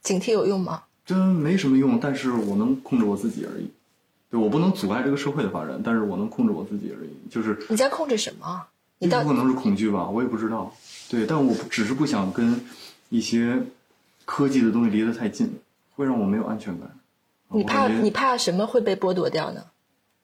[0.00, 0.84] 警惕有用吗？
[1.04, 3.70] 真没什么用，但是我能控制我自己而已。
[4.30, 7.10] 对我不能阻碍这个社会的发展，但是我能控制我自己而已。
[7.28, 8.66] 就是你在控制什么？
[8.98, 10.72] 你到有可能是恐惧吧，我也不知道。
[11.08, 12.64] 对，但我只是不想跟
[13.08, 13.60] 一些
[14.24, 15.58] 科技的东西离得太近，
[15.96, 16.90] 会让我没有安全感。
[17.48, 19.64] 你怕你怕什么会被剥夺掉呢？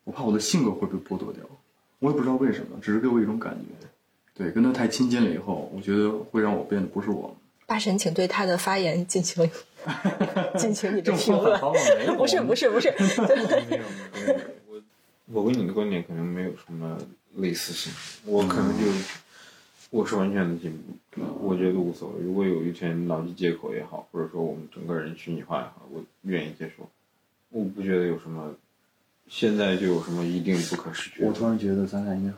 [0.05, 1.43] 我怕我的性格会被剥夺掉，
[1.99, 3.87] 我也不知道为什么，只是给我一种感觉。
[4.35, 7.35] 对，跟他太亲近了以后，我觉得会让我变得不是我。
[7.67, 9.51] 大神，请对他的发言进行
[10.59, 11.59] 进行你的评论。
[12.17, 13.37] 不是不是不是，对
[13.71, 13.83] 没有，
[14.27, 14.35] 没有
[14.67, 14.83] 我
[15.43, 16.99] 我跟你的观点可能没有什么
[17.37, 17.93] 类似性，
[18.25, 18.85] 我可能就
[19.91, 20.73] 我是完全的进
[21.11, 22.15] 步，我觉得无所谓。
[22.25, 26.89] 如果有一天脑机接口也好，或者说我们整个人虚拟化也好，我愿意接受，
[27.51, 28.55] 我不觉得有什么
[29.29, 31.25] 现在就有什么一定不可失去。
[31.25, 32.33] 我突然觉得咱俩应该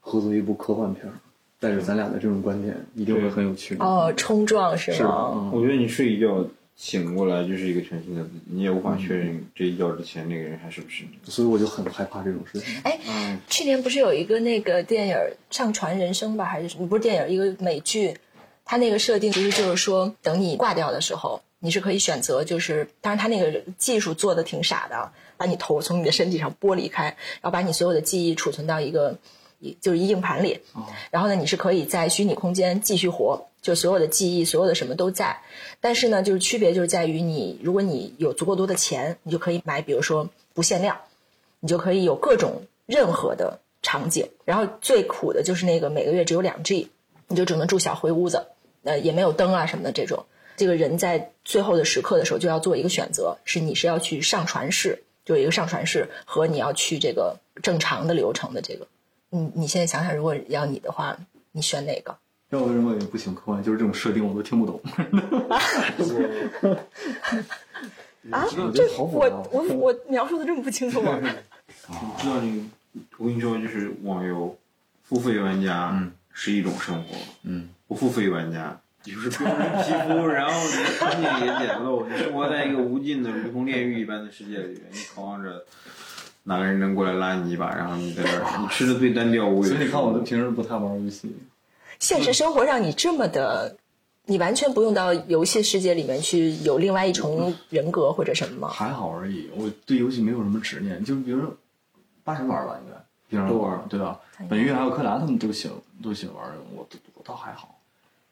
[0.00, 1.14] 合作一部科幻片儿，
[1.58, 3.76] 带着咱俩的这种观点，一定会很有趣。
[3.78, 5.08] 哦，冲撞是是吧？
[5.10, 5.30] 吗？
[5.34, 6.44] 嗯我觉得你睡一觉
[6.80, 11.30] 醒过来就是一个全新的自己，你也无法确认这一觉之前那个人还是不是你。
[11.30, 12.74] 所以我就很害怕这种事情。
[12.84, 12.98] 哎，
[13.50, 15.14] 去年不是有一个那个电影
[15.50, 16.46] 《上传人生》吧？
[16.46, 17.34] 还是不是电影？
[17.34, 18.16] 一个美剧，
[18.64, 27.04] 它那个设定其实就是说，等你挂掉的时候，你是可以选择，就是当然它那个技术做的挺傻的，把你头从你的身体上剥离开，
[27.42, 29.18] 然后把你所有的记忆储存到一个。
[29.62, 30.60] 一就是一硬盘里，
[31.10, 35.42] 然后呢，你是可以在虚拟空间继续活，就所有的记忆、所有的什么都在。
[35.80, 40.98] 但是呢，就是区别就是在于你，如果你有足够多的钱，你就可以买，比如说不限量，
[41.60, 44.28] 你就可以有各种任何的场景。
[44.44, 46.90] 然后最苦的就是那个每个月只有两 G，
[47.28, 48.46] 你就只能住小灰屋子，
[48.82, 50.26] 呃，也没有灯啊什么的这种。
[50.56, 58.86] 这个人在最后的时刻的时候就要做一个选择，是你是要去上传室，就一个上传室和你要去这个正常的流程的这个。
[59.30, 61.18] 你你现在想想，如果要你的话，
[61.52, 62.18] 你选哪个？
[62.50, 63.62] 要为什么也不行科幻？
[63.62, 64.80] 就是这种设定我都听不懂。
[68.30, 71.18] 啊我觉得好复杂我我我描述的这么不清楚吗？
[71.22, 71.28] 你
[72.22, 72.68] 知道你，
[73.16, 74.54] 我跟你说，就是网游，
[75.02, 75.98] 付费玩家
[76.32, 85.64] 是一种生活，嗯，不付费玩家就是标准皮肤，然后你的场景也简陋，你生活在一个无尽的如同炼狱一般的世界里面，你渴望着
[86.42, 89.68] 哪个人能过来拉你一把，然后你在这儿，你吃的最单调无味。
[89.68, 91.34] 所以你看，我都平时不太玩游戏。
[92.00, 93.76] 现实生活让你这么的
[94.26, 98.68] 你完全不用到游戏世界里面去有另外一重人格或者什么吗？
[98.68, 101.56] 还好而已，我对游戏没有什么执念，就比如说
[102.24, 102.96] 八神玩吧，应该
[103.28, 104.20] 平常都玩对吧？
[104.48, 107.80] 本月还有柯达他们都喜欢都喜欢玩，我我倒还好，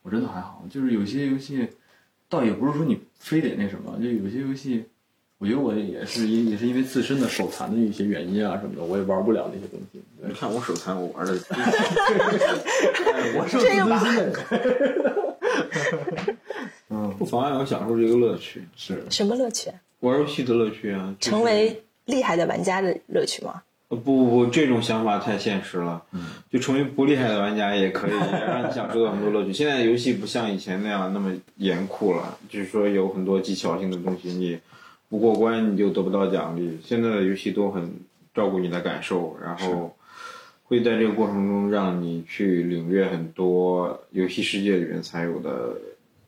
[0.03, 1.69] 我真的还好，就是有些游戏，
[2.29, 4.85] 倒也不是说你非得那什么，就有些游戏，
[5.39, 10.01] 我觉得我也是因也是因为自身的手残的一些原因啊什么的，我也玩不了那些东西。
[10.20, 11.32] 你看我手残，我玩的，
[13.39, 14.03] 我是这个吧
[17.18, 19.70] 不妨碍我享受这个乐趣，是什么乐趣？
[20.01, 23.62] 玩游戏的乐趣啊，就是成为厉害的玩家的乐趣吗？
[23.89, 26.03] 呃不不不，这种想法太现实了。
[26.12, 29.53] 嗯，就成为不厉害的玩家也可以，让你享受到很多乐趣。
[29.53, 34.59] 现在游戏不像以前那样那么严酷了，就是说有很多技巧性的东西，你
[35.09, 36.78] 不过关你就得不到奖励。
[36.84, 38.00] 现在的游戏都很
[38.34, 39.96] 照顾你的感受，然后
[40.64, 45.76] 会在这个过程中让你去领略很多游戏世界里面才有的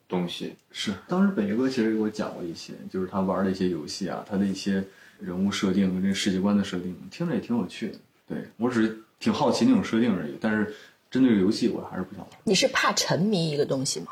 [0.07, 0.55] 东西。
[0.71, 4.83] 是，当时本月哥其实给我讲过一些，就是他玩的一些游戏啊，他的一些
[5.19, 7.99] 人物设定和这个世界观的设定，听着也挺有趣的。
[8.27, 10.73] 对我只是挺好奇那种设定而已，但是
[11.09, 12.29] 针对游戏我还是不想玩。
[12.45, 14.07] 你是怕沉迷一个东西吗？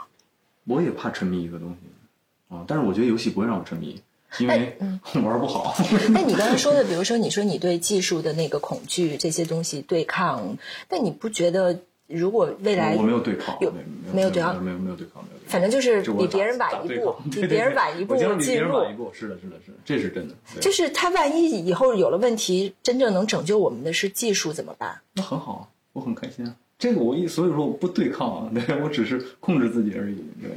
[0.66, 4.00] 我也怕沉迷一个东西啊，但是我觉得游戏不会让我沉迷，
[4.38, 4.78] 因为
[5.14, 5.76] 我 玩不好。
[6.14, 10.58] 那你刚才说的，比如说你说你对技术的那个恐惧这些东西对抗，
[10.88, 13.80] 但你不觉得如果未来我没有对抗，有没
[14.14, 15.40] 没有对抗没有没有对抗，没有。
[15.48, 18.96] 反正就是比别人晚一步，比别人晚一步进入人晚一。
[18.96, 20.36] 步，是的，是的，是的，这是真的。
[20.62, 25.02] 就是他万一以后有了问题，真正能拯救我们的是技术怎么办？
[25.14, 25.62] 那很好啊，
[25.94, 26.56] 我很开心啊。
[26.78, 30.16] 这个我一所以说我不对抗啊，对我只是控制自己而已。
[30.40, 30.50] 对，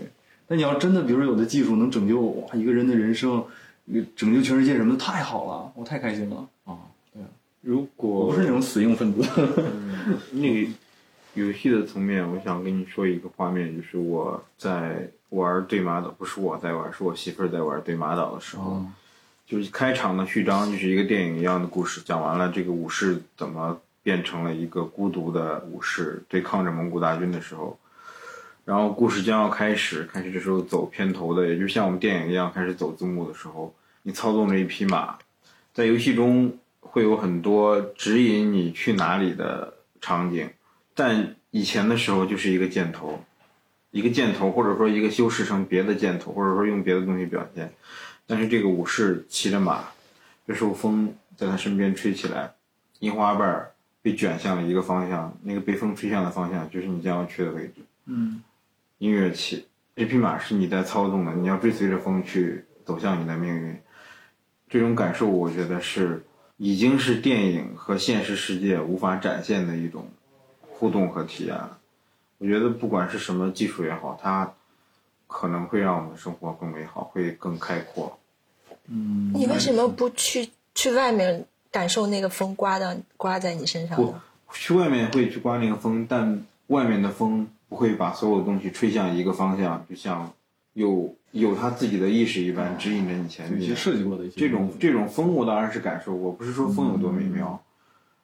[0.48, 3.44] 那你要真的，比如说有的技术能拯救哇一个人的人生，
[4.16, 6.78] 拯救全世界什么的，太好了，我太开心了啊！
[7.12, 7.26] 对啊，
[7.60, 9.22] 如我果不是那种死硬分子。
[10.32, 10.70] 那个
[11.34, 18.86] 游戏的层面，我想跟你说一个画面，就是我在玩对马岛，不是我在玩，是我媳妇儿在玩对马岛的时候，哦
[19.44, 27.76] 就是开场的序章就是一个电影一样的故事，讲完了这个武士怎么变成了一个孤独的武士，对抗着蒙古大军的时候，
[28.64, 35.18] 然后故事将要开始，开始这时候走片头的，也就像我们电影一样开始走字幕的时候，你操纵着一匹马，
[35.74, 40.48] 在游戏中会有很多指引你去哪里的场景，
[40.94, 43.24] 但以前的时候就是一个箭头，
[43.90, 47.72] 一个箭头，或者说一个修饰成别的箭头，或者说用别的东西表现。
[48.26, 49.84] 但是这个武士骑着马，
[50.46, 52.52] 这时候风在他身边吹起来，
[53.00, 57.74] 樱花瓣儿被卷向了一个方向，那个被风吹向的方向就是你将要去的位置。
[58.06, 58.42] 嗯，
[59.02, 63.76] 音乐起，这匹马是你在操纵的，你要追随着风去走向你的命运。
[64.68, 66.24] 这种感受，我觉得是
[66.56, 70.08] 已经是电影和现实世界无法展现的一种
[70.60, 71.58] 互动和体验。
[72.38, 74.54] 我觉得不管是什么技术也好，它
[75.26, 78.20] 可能会让我们的生活更美好，会更开阔。
[78.86, 84.22] 嗯，你为什么不去去外面感受那个风刮到刮在你身上不呢？
[84.52, 90.30] 去外面会去刮那个风，但外面的风不会把所有的东西吹向一个方向，就像
[90.74, 93.74] 有有他自己的意识一般指引着你前进有一些。
[93.74, 97.64] 设计过的一些这种这种风我当然是感受过，不是说风有多美妙，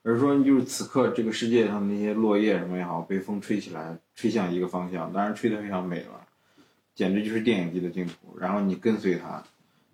[0.03, 6.27] 而是说就是此刻这个世界上的那些落叶什么也好，被风吹起来，吹向一个方向，当然吹得非常美了，
[6.95, 8.39] 简直就是电影级的镜头。
[8.39, 9.43] 然后你跟随它，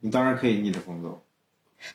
[0.00, 1.22] 你当然可以逆着风走。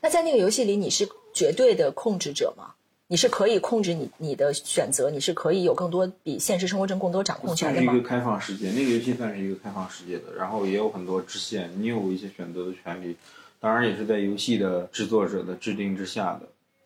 [0.01, 2.75] 那在那个游戏里，你是绝对的控制者吗？
[3.11, 8.07] 你是可以控制你你的选择，你是可以有更多比现实生活中更多掌控权的吗算是一个？
[8.07, 13.15] 开放世界，那个游戏算是一个开放世界的，然后也有很多支线，你有一些选择的权利，
[13.59, 16.41] 当然也是在游戏的制作者的制定之下的，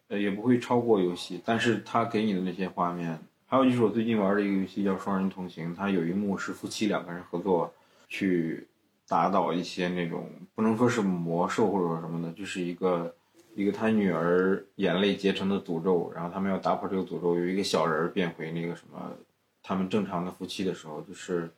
[0.07, 7.73] 呃，也不会超过游戏，但是他给你的那些画面，还有就是我最近玩的一个游戏叫《双人同行》，它有一幕是夫妻两个人合作
[8.07, 8.65] 去
[9.09, 13.13] 打倒一些那种不能说是魔兽或者说什么的，就是一个
[13.55, 19.11] 一个他女儿眼泪结成的诅咒，然后他们要打破这个诅咒，有一个小人变回那个什么
[19.61, 21.49] 他们正常的夫妻的时候，就是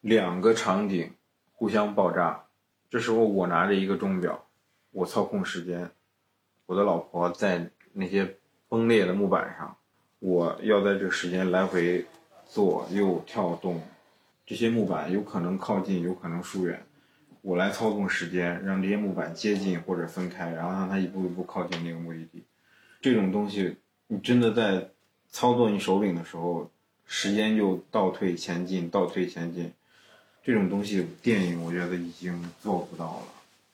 [0.00, 1.12] 两个场景
[1.52, 2.44] 互相爆炸。
[2.88, 4.44] 这时候我拿着一个钟表，
[4.90, 5.90] 我操控时间，
[6.66, 8.36] 我的老婆在那些
[8.68, 9.76] 崩裂的木板上，
[10.18, 12.04] 我要在这个时间来回
[12.46, 13.82] 左右跳动，
[14.44, 16.84] 这些木板有可能靠近，有可能疏远，
[17.42, 22.42] 我来操纵时间，让这些木板接近或者分开，然后让它一步一步靠近那个目的地。
[23.00, 23.76] 这种东西，
[24.06, 24.90] 你真的在
[25.28, 26.70] 操作你手柄的时候，
[27.04, 29.72] 时间就倒退前进，倒退前进。
[30.44, 33.26] 这种东西，电影我觉得已经做不到了。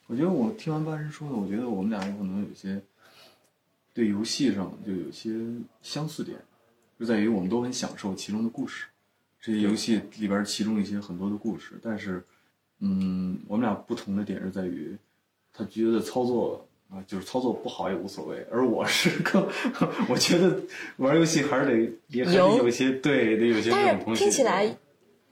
[0.07, 2.81] 我觉得我听完八神说的，我觉得我们俩有可能有些
[3.93, 5.31] 对游戏上就有些
[5.83, 6.39] 相似点，
[6.99, 8.87] 就在于我们都很享受其中的故事，
[9.43, 12.25] 这些游戏里边其中一些很多的故事，但是，
[12.81, 14.97] 嗯，我们俩不同的点是在于，
[15.53, 19.47] 他觉得操作啊，就是操作不好也无所谓，而我是更，
[20.09, 20.61] 我觉得
[20.97, 24.15] 玩游戏还是得也还得有有些对，得有些这但是。
[24.15, 24.77] 听起来，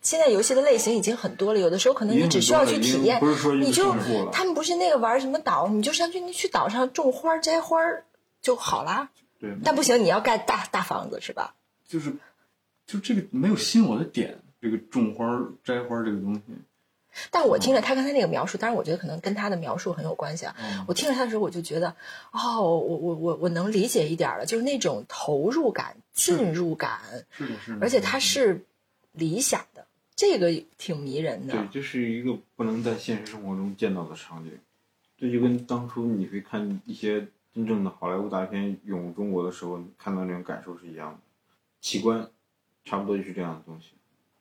[0.02, 3.94] 现在游戏的类型已经很多了，有的时候可能你只需要去体验，不是说你就
[4.32, 7.78] 他们不是那个玩什么岛，你就上去你去岛上种花摘花
[8.42, 9.10] 就好啦。
[9.38, 11.54] 对，但不行，你要盖大大房子是吧？
[11.86, 12.12] 就是，
[12.86, 16.42] 就这个没有吸引我的点，这个种花摘花这个东西，
[17.30, 20.54] 但我听了他刚才那个描述，当然我觉得可能跟他的描述很有关系啊。
[20.58, 21.96] 嗯我听了他的时候，我就觉得，
[22.30, 27.00] 哦，我我我我能理解一点儿了，就是那种投入感、进入感，
[27.30, 27.78] 是的，是的。
[27.80, 28.64] 而且它是
[29.12, 31.68] 理想的，这个挺迷人的对，。
[31.72, 34.52] 这是一个不能在现实生活中见到的场景，
[35.18, 41.18] 这就跟当初你会看一些真正的好莱坞大片涌入中国的时候，看到那种感受是一样的，
[41.80, 42.28] 奇观，
[42.84, 43.92] 差不多就是这样的东西。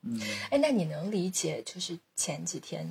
[0.05, 0.19] 嗯，
[0.51, 2.87] 哎，那你能理解，就是前几天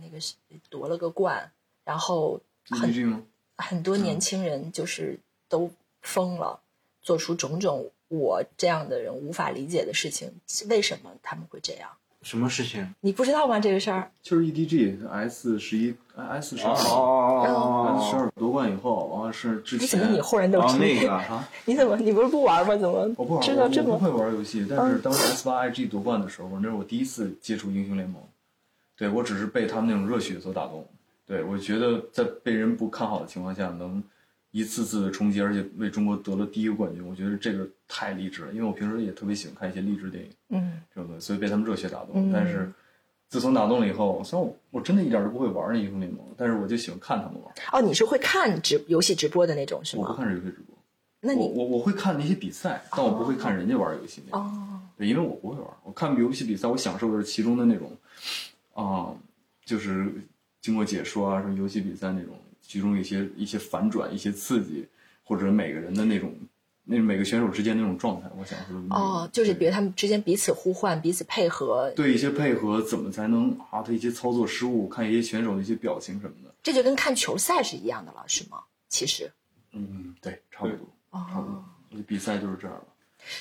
[0.00, 0.34] 那个是
[0.68, 1.50] 夺了个冠，
[1.84, 3.26] 然后很？
[3.62, 6.62] 很多年轻人就是都疯了，
[7.02, 10.32] 做出种种我这样的人无法理解的事情，
[10.68, 11.90] 为什么他们会这样？
[12.22, 12.86] 什么事情？
[13.00, 13.58] 你不知道吗？
[13.58, 14.10] 这个事儿？
[14.22, 20.78] 就是 EDG S 十一 S 十二哦 S 十二夺冠以后，完了是之前你怎么你忽然都哦知道？
[20.78, 21.48] 那个 啊？
[21.64, 22.76] 你怎么你不是不玩吗？
[22.76, 23.90] 怎么我不玩，知道这么？
[23.90, 28.20] 我我不会玩游戏，但是当时 S 八 IG 夺冠的时候，那是我第一次接触英雄联盟。
[28.96, 30.86] 对我只是被他们那种热血所打动。
[31.26, 34.02] 对我觉得在被人不看好的情况下，能
[34.50, 38.52] 一次次的冲击，而且为中国得了第一个冠军，我觉得这个太励志了。
[38.52, 42.10] 因为我平时也特别喜欢看一些励志电影嗯这种东西，所以被他们热血打动。
[42.14, 42.70] 嗯但是
[43.28, 47.54] 自从打动了以后，虽然我我真的一点都不会玩那英雄联盟，但是我就喜欢看他们玩。
[47.72, 50.02] 哦，你是会看直游戏直播的那种是吗？
[50.02, 50.76] 我不看游戏直播，
[51.20, 54.40] 那你我我我会看那些比赛，但我不会看人家玩游戏那种。
[54.40, 57.96] 哦，对，因为我不会玩，我看游戏比赛，我享受的是其中的那种，
[58.74, 59.14] 啊、
[59.64, 60.12] 就是
[60.60, 64.86] 经过解说啊，什么游戏比赛那种，其中一些一些反转、一些刺激，
[65.24, 66.34] 或者每个人的那种，
[66.84, 73.82] 那每个选手之间那种状态，我享受的那种哦，就是比如他们之间彼此呼唤、彼此配合，对一些配合，怎么才能啊？
[73.82, 78.62] 他一些操作失误，看一些选手的一些表情什么的，这就跟看球赛是一样的了，是吗？
[78.88, 79.30] 其实，
[79.72, 80.78] 嗯，对，差不多，
[81.12, 82.84] 差不多哦，，比赛就是这样了。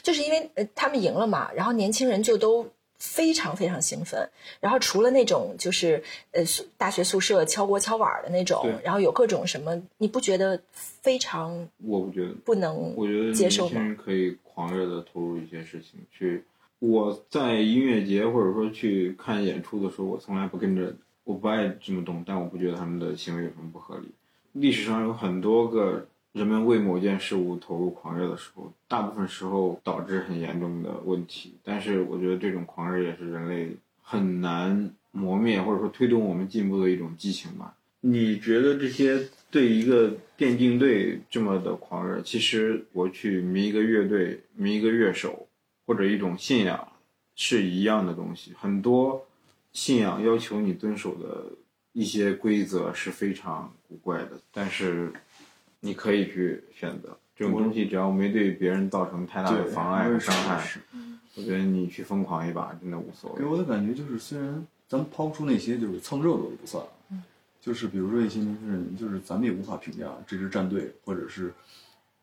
[0.04, 2.70] 就是因为呃他们赢了嘛，然后年轻人就都
[3.00, 4.30] 非常非常兴奋，
[4.60, 13.96] 然后除了那种就是呃宿大学宿舍敲锅敲碗的那种，然后有各种什么，你不觉得非常我不觉得，不能我觉得接受吗？
[13.98, 16.44] 可以狂热的投入一些事情去。
[16.80, 20.94] 我在音乐节或者说去看演出的时候，我从来不跟着，
[21.24, 24.10] 我不爱这么动，但我不觉得他们的行为有什么不合理。
[24.54, 26.08] 历史上有很多个
[26.40, 31.56] 人们为某件事物投入狂热的时候，大部分时候导致很严重的问题。
[31.66, 37.76] 但是我觉得这种狂热也是人类很难磨灭或者说推动我们进步的一种激情吧。
[38.00, 39.20] 你觉得这些
[39.52, 45.46] 对一个电竞队这么的狂热，其实我去迷一个乐队、迷一个乐手，
[45.86, 46.88] 或者一种信仰
[47.36, 48.54] 是一样的东西。
[48.58, 49.28] 很多
[49.74, 51.44] 信仰要求你遵守的
[51.92, 55.12] 一些规则是非常古怪的，但是
[55.82, 57.18] 你可以去选择。
[57.36, 60.62] 这种东西，只要没对别人造成太大的，妨碍和伤害，
[61.36, 63.46] 我觉得你去疯狂一把真的无所谓给。
[63.46, 66.84] 我的感觉就是，虽然咱们抛出那些就是蹭热度的不算，
[67.62, 71.54] 就是比如说一些年轻人，就是咱们也无法评价这支战队或者是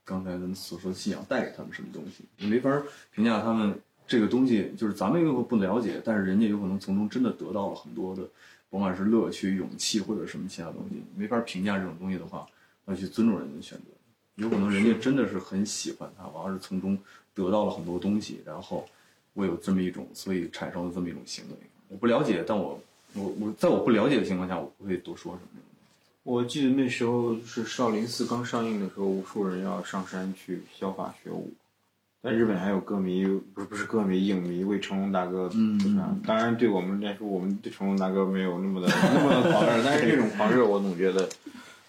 [0.05, 2.71] 刚才咱们所说的信仰带给他们什么东西，你没法
[3.15, 3.75] 评价他们
[4.07, 8.23] 这个东西，就是咱们又不了解，但是人家有可能从中真的得到了很多的，
[8.69, 12.47] 甭管是乐趣、勇气或者什么其他东西，没法评价这种东西的话，
[12.87, 13.85] 要去尊重人家的选择。
[14.37, 16.99] 有可能人家真的是很喜欢他，完而是从中
[17.35, 18.87] 得到了很多东西，然后
[19.35, 21.57] 我有这么一种，所以产生了这么一种行为。
[21.89, 22.81] 我不了解，但我
[23.15, 25.63] 我我在我不了解的情况下，我不会多说什么。
[26.23, 31.53] 我记得那时候是少林寺刚上映的时候，无数人要上山去效法学武。
[32.23, 33.25] 在日本还有歌迷，
[33.55, 36.21] 不是不是歌迷，影迷为成龙大哥嗯。
[36.27, 41.29] 当然，对我们来说，我们对成龙大哥没有那么的那么的狂热，但是这种狂热，我总觉得，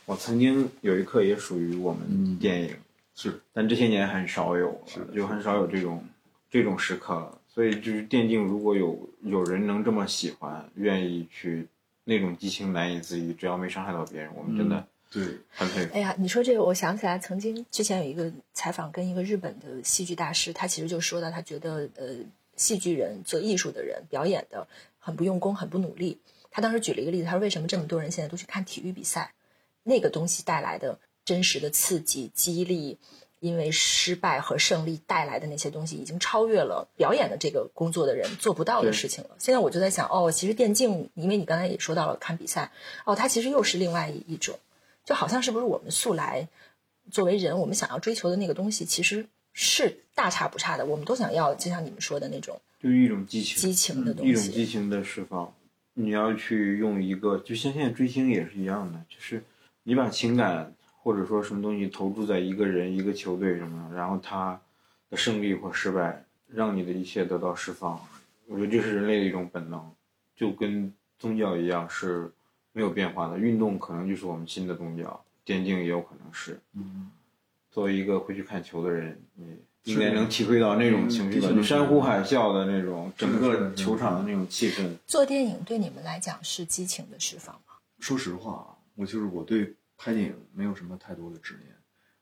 [0.08, 2.74] 我曾经有一刻也属于我们电影，
[3.14, 6.02] 是，但这些年很少有，是就很少有这种
[6.50, 7.38] 这种时刻了。
[7.50, 11.68] 所以，就是电竞，如果有有人能这么喜欢，愿意去
[12.06, 15.94] 那种激情难以自抑，只要没伤害到别人，我们真的对，很佩服。
[15.94, 22.16] 哎呀，你说这个，我想起来，曾经之前有一个采访，跟一个日本的戏剧大师，他其实就说到，他觉得呃，
[22.56, 26.18] 戏剧人做艺术的人表演的很不用功，很不努力。
[26.50, 29.34] 他当时举了一个例子，他说为什么这么多人现在都去看体育比赛？
[29.88, 32.98] 那个东西带来的真实的刺激、激励，
[33.40, 39.30] 因为失败和胜利带来的那些东西，已经超越了表演的这个工作的人做不到的事情了。
[39.40, 42.70] 现在我就在想，哦，其实电竞，因为你刚才也说到了看比赛，
[43.06, 44.60] 哦，它其实又是另外一一种，
[45.06, 46.50] 就好像是不是我们素来
[47.10, 50.86] 作为人，我们想要追求的那个东西，其实是大差不差的。
[50.86, 54.52] 我们都想要，就像你们说的那种就是一种激情，激情的东一种西。
[54.52, 55.54] 激情的释放。
[56.00, 59.44] 你要去用一个，就像现在追星也是一样的，就是
[59.88, 64.60] 你把情感或者说什么东西投注在一个人、一个球队什么，然后他
[65.10, 67.98] 的胜利或失败，让你的一切得到释放。
[68.48, 69.90] 我觉得这是人类的一种本能，
[70.36, 72.30] 就跟宗教一样是
[72.74, 73.40] 没有变化的。
[73.40, 76.60] 运动可能就是我们新的宗教，电竞也有可能是。
[76.74, 77.10] 嗯，
[77.72, 84.86] 作为一个会去看球的人，你应该能体会到那种情绪吧，嗯就山呼海啸的那种，整个球场的那种气氛。
[85.06, 87.76] 做电影对你们来讲是激情的释放吗？
[88.02, 91.76] 说实话啊，我就是我对拍电影没有什么太多的执念，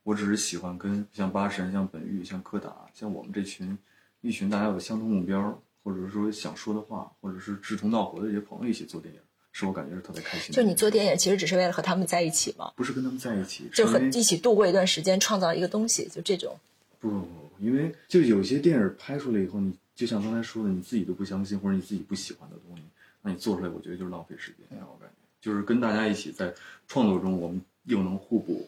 [0.03, 3.78] 我只是喜欢跟像八神、像本玉、像柯达、像我们这群
[4.21, 9.19] 一群大家有相同目标，或者是说想说的话，或者是志同道合的这些朋友一起做电影，
[9.51, 10.53] 是我感觉是特别开心的。
[10.53, 12.71] 就你做电影，其实只是为了和他们在一起吗？
[12.76, 16.57] 不是跟他们在一起，就是和一起度过一段时间，创造一个东西，就这种。
[16.99, 17.28] 不不不，
[17.59, 22.84] 因为就有些电影拍出来以后，你就像刚才说的，你自己都不相信，或者你自己不喜欢的东西，
[23.21, 24.78] 那你做出来，我觉得就是浪费时间。
[24.80, 25.14] 让我感觉
[25.46, 26.52] 就是跟大家一起在
[26.88, 28.68] 创作中，我们又能互补，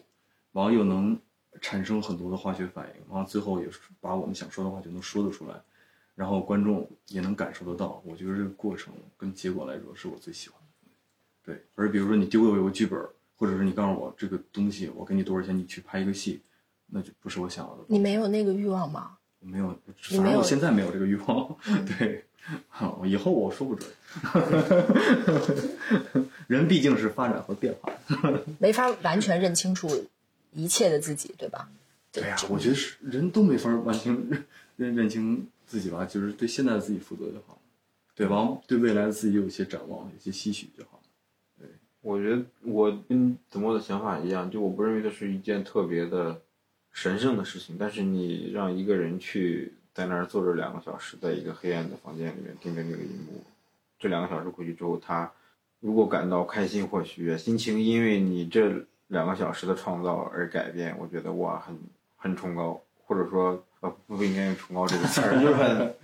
[0.52, 1.18] 然后又能
[1.60, 5.60] 产生很多的化学反应，然后最后也是把我们想说的话就能说得出来，
[6.14, 8.00] 然后观众也能感受得到。
[8.04, 10.88] 我觉得这个过程跟结果来说，是我最喜欢的。
[11.42, 12.96] 对，而比如说你丢给我一个剧本，
[13.34, 16.40] 或者是你告诉我这个东西，我给你多少钱，你去拍一个戏，
[16.86, 17.84] 那就不是我想要的。
[17.88, 19.18] 你没有那个欲望吗？
[19.40, 19.76] 我没有，
[20.10, 21.56] 反正我现在没有这个欲望。
[21.98, 22.27] 对，我
[23.06, 23.88] 以后我说不准。
[26.46, 27.92] 人毕竟是发展和变化。
[28.58, 30.06] 没法完全认清楚
[30.52, 31.68] 一切的自己，对吧？
[32.10, 34.44] 对呀、我觉得是人都没法完全认
[34.76, 37.60] 认认清自己吧，就是对现在的自己负责就好。
[38.14, 41.00] 对，吧对未来的自己有一些展望，有些期许就好
[41.58, 41.68] 对。
[42.00, 46.40] 我觉得我跟子墨的想法一样，就我不认为这是一件特别的
[46.92, 53.42] 神圣的事情，但是你让一个人去在那儿坐着两个小时，在一个黑暗的房间里面盯着那个荧幕，
[53.98, 55.32] 这两个小时过去之后，他
[55.80, 61.76] 如果感到开心或喜悦，心情因为你这两个小时的创造而改变，我觉得哇，很
[62.16, 65.96] 很崇高，或者说呃不应该用崇高这个词儿，就是很，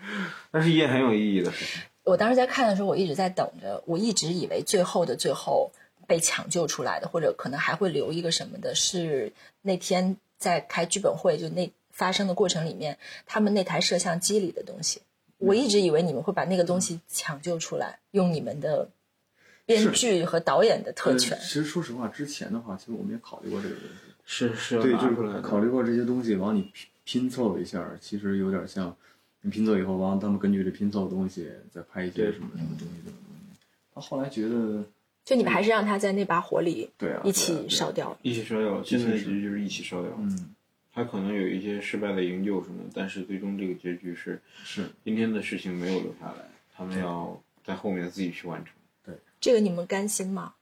[0.50, 1.80] 那是一件很有意义的事情。
[2.02, 5.70] 我当时在看的时候，我一直在等着，我一直以为最后的最后
[6.08, 9.32] 被抢救出来的，或者可能还会留一个什么的，是
[9.62, 15.00] 那天在开剧本会就那发生的过程里面，他们那台摄像机里的东西。
[15.38, 18.88] 我一直以为你们会把那个东西抢救出来，用你们的
[19.66, 21.44] 编剧和导演的特权呃。
[21.44, 23.88] 其实说实话，之前的话，其实我们也考虑过这个问题。
[24.24, 28.96] 是是对，就是考虑过这些东西，往你拼拼凑一下，其实有点像
[29.42, 33.12] 你拼凑以后，然后他们根据这拼凑的东西再拍一些什么什么东西的。
[33.94, 34.84] 他后来觉得，
[35.24, 37.92] 就你们还是让他在那把火里对啊，一起烧。
[37.92, 38.16] 掉。
[38.22, 40.10] 一起烧掉，现在其实就是一起烧掉。
[40.18, 40.53] 嗯，
[40.94, 44.84] 他可能有一些失败的营救什么的，但是最终这个结局是是。
[45.02, 48.72] 今天的事情没有留下来，他们要在后面自己去完成。
[49.04, 49.12] 对。
[49.40, 50.54] 这个你们甘心吗？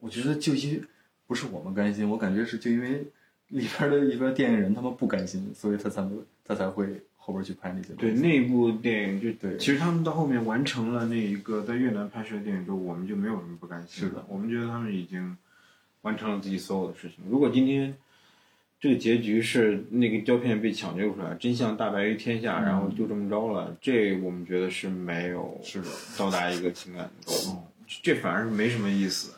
[0.00, 0.82] 我觉得就因
[1.26, 3.06] 不是我们甘心，我感觉是就因为
[3.48, 9.58] 里边的一边电影人他们不甘心，所以他才会他才会后边去拍那些东对，那部电影就对。
[9.58, 14.24] 其实他们到后面完成了那一个在越南拍摄的电影之后，我们就没有什么不甘心是的。
[14.28, 15.36] 我们觉得他们已经
[16.00, 17.18] 完成了自己所有的事情。
[17.28, 17.96] 如果今天
[18.86, 27.64] 这个结局是那个胶片被抢救出来，真相大白于天下，然后就这么着了，这我们觉得是没有是的到达一个情感的高度，哦
[28.00, 29.34] 这反而是没什么意思。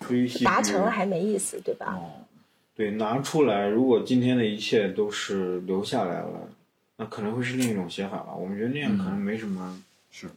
[0.00, 1.94] 出于戏剧达成了还没意思，对吧？
[1.98, 2.20] 哦，
[2.76, 6.50] 对，拿出来，如果今天的一切都是留下来了，
[6.98, 8.34] 那可能会是另一种写法吧。
[8.34, 10.28] 我们觉得那样可能没什么，是，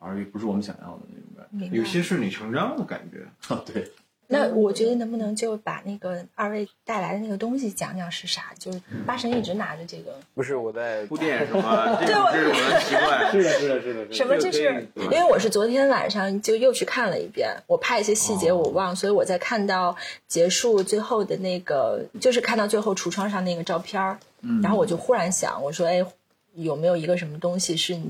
[0.00, 3.24] 而不是我们想要的那种感觉有些顺理成章的感觉。
[3.40, 3.72] 觉。
[3.72, 3.92] 对，
[4.32, 8.52] 那我觉得能不能就把那个二位带来的那个东西讲讲是啥？
[8.58, 11.98] 就是八神一直拿着这个不是我在铺垫什么？
[12.06, 13.30] 这种这是我的习惯。
[13.32, 14.38] 是的，是的，是的，什么？
[14.38, 19.96] 这是因为我是昨天晚上就又去看了一遍，我怕一些细节我忘，所以我在看到
[20.28, 24.18] 结束最后的那个，就是看到最后橱窗上那个照片儿，
[24.62, 26.06] 然后我就忽然想，我说，哎，
[26.54, 28.00] 有没有一个什么东西是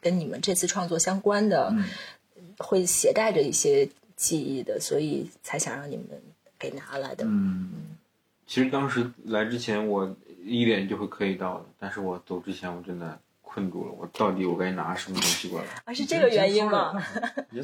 [0.00, 1.74] 跟你们这次创作相关的，
[2.58, 3.88] 会携带着一些
[4.20, 6.06] 记忆的，所以才想让你们
[6.58, 7.24] 给拿来的。
[7.26, 7.96] 嗯，
[8.46, 10.14] 其实当时来之前，我
[10.44, 15.66] 一点就会可以到的，但是我走之前，我真的困困住了，我到底我该拿什么东西过来？
[15.86, 16.92] 啊，是这个原因吗？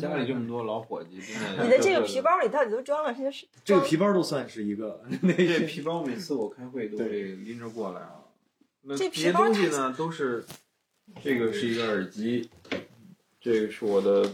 [0.01, 1.65] 家里这么多老伙计，真的。
[1.65, 3.47] 你的 这个皮包里到底都装了些什？
[3.63, 8.23] 这个皮包都算是一个， 那这皮包每次我开会都得拎着过来啊。
[8.81, 10.43] 那这这些东西呢，都是
[11.23, 12.49] 这个是一个耳机，
[13.41, 14.31] 这个是我的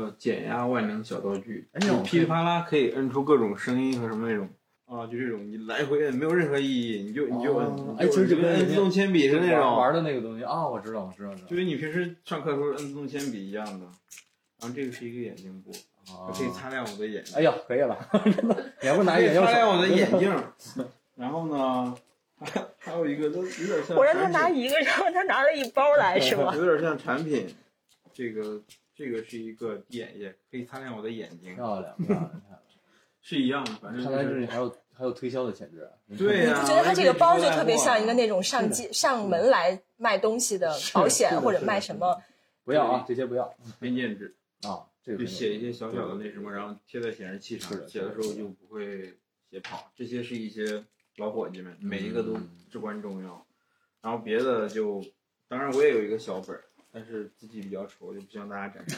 [0.00, 4.48] 呃减压万能小道具，哎呀噼里啪啦可以摁出各种声音和什么那种。
[4.86, 13.86] 啊，就这种，你来回摁没有任何意义，你就你就摁，哎就哎其实就跟摁自动铅笔是那种玩的那个东西啊，我知道，我知道，就跟你平时上课的时候摁自动铅笔一样的。
[14.60, 15.70] 然后这个是一个眼镜布，
[16.26, 17.36] 我可以擦亮我的眼睛。
[17.36, 19.42] 哎呀，可以了，真的，你还不拿眼镜？
[19.44, 20.34] 擦亮我的眼镜。
[21.16, 21.94] 然后呢，
[22.40, 23.96] 还还有一个都有点像。
[23.96, 24.50] 我让他拿。
[24.50, 26.52] 一个，然后他拿了一包来， 是吗？
[26.56, 27.46] 有点像产品。
[28.12, 28.60] 这个
[29.00, 32.60] 这个是一个滴眼液，可以擦亮我的眼睛，漂亮，漂亮，漂亮。
[33.22, 35.90] 是一样的，反正看来就是这里还有还有推销的潜质啊。
[36.18, 38.42] 对呀、我觉得他这个包就特别像一个那种。
[38.42, 42.22] 上街上门来卖东西的保险或者卖什么。
[42.62, 49.14] 不要啊，这些不要编件纸，啊，这个就写一些小小的那什么，然后贴在显示器上，的写的时候就不会
[49.50, 49.90] 写跑。
[49.96, 50.84] 这些是一些
[51.16, 52.36] 老伙计们，每一个都
[52.70, 53.46] 至关重要。
[54.02, 55.02] 然后别的就，
[55.48, 58.96] 当然我也有一个小本儿，但是自己比较丑，就不向大家展示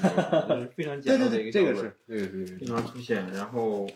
[0.74, 2.68] 非常简对对对，陋的一个对对对这个是，这个是经。
[2.68, 3.30] 常出现。
[3.32, 3.86] 然后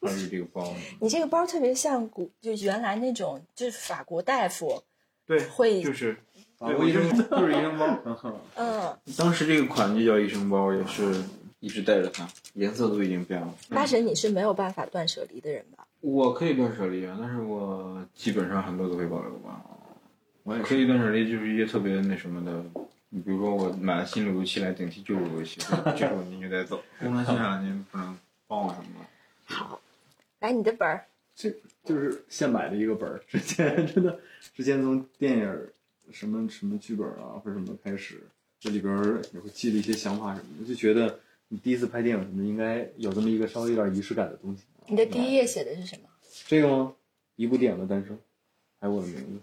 [0.00, 4.82] 还有这个包，你这个包特别像古，就原来那种，就是法国大夫
[5.26, 6.16] 对，会就是
[6.58, 8.40] 法对，我就国医生就是医生包。
[8.56, 11.22] 嗯，当时这个款就叫医生包，也是
[11.60, 13.54] 一直带着它，颜色都已经变了。
[13.70, 15.86] 八神你是没有办法断舍离的人吧？
[16.00, 19.60] 我可以断舍离啊，但是我基本上很多都会保留吧。
[20.44, 22.64] 我也可以断舍离就是一些特别那什么的，
[23.10, 25.60] 你比如说我买了新路由器来顶替旧路由器，
[25.96, 29.54] 这时候您就得走， 功能性 上您不能帮我什么的。
[29.54, 29.80] 好，
[30.40, 31.50] 来你的本儿，这
[31.84, 34.20] 就是现买的一个本儿，之前真的，
[34.54, 35.72] 之前从电影儿
[36.12, 38.22] 什么什么剧本啊或者什么开始，
[38.60, 44.64] 这里边儿也会记了一些想法什么的，就觉得你第一次拍电影什么的，应该有这么一个稍微有点仪式感的东西。
[44.86, 46.08] 你的第一页写的是什么？
[46.46, 46.94] 这个吗？
[47.36, 48.18] 一部电影的诞生，
[48.80, 49.40] 还有我的名字，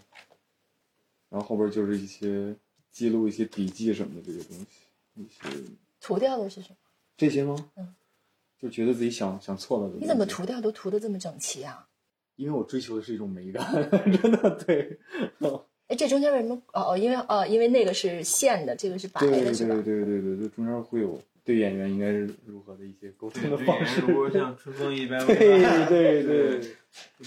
[1.30, 2.54] 然后后边就是一些
[2.96, 4.66] 记录一些笔记什么的这些东西，
[5.20, 5.62] 一些
[6.00, 6.76] 涂掉的是什么？
[7.14, 7.54] 这些吗？
[7.76, 7.94] 嗯，
[8.58, 9.96] 就觉得自己想想错了的。
[10.00, 10.24] 你怎么？
[10.24, 11.86] 涂掉都涂的这么整齐啊？
[12.36, 13.62] 因为我追求的是一种美感，
[14.22, 14.98] 真的对。
[15.88, 16.54] 哎，这中间为什么？
[16.72, 19.82] 哦哦，因为哦，因为那个是线的，这个是白对对的，是吧对？
[19.82, 24.00] 对对对，这中间会有对演员应该是如何的一些沟通方式。
[24.00, 25.36] 如果像春风一般， 对
[25.86, 26.76] 对对对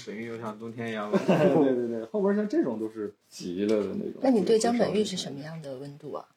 [0.06, 1.10] 本玉又像冬天一样。
[1.26, 4.20] 对对对，后边像这种都是急了的那种。
[4.22, 6.28] 那你对江本玉是什么样的温度啊？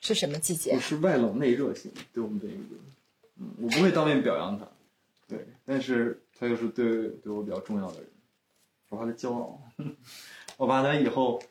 [0.00, 0.78] 是什么季节我？
[0.78, 2.76] 是外冷内热型，对我们本玉哥，
[3.40, 4.68] 嗯，我不会当面表扬他，
[5.26, 8.08] 对，但是他又是对对我比较重要的人，
[8.90, 9.60] 我怕他骄傲，
[10.56, 11.42] 我怕他以后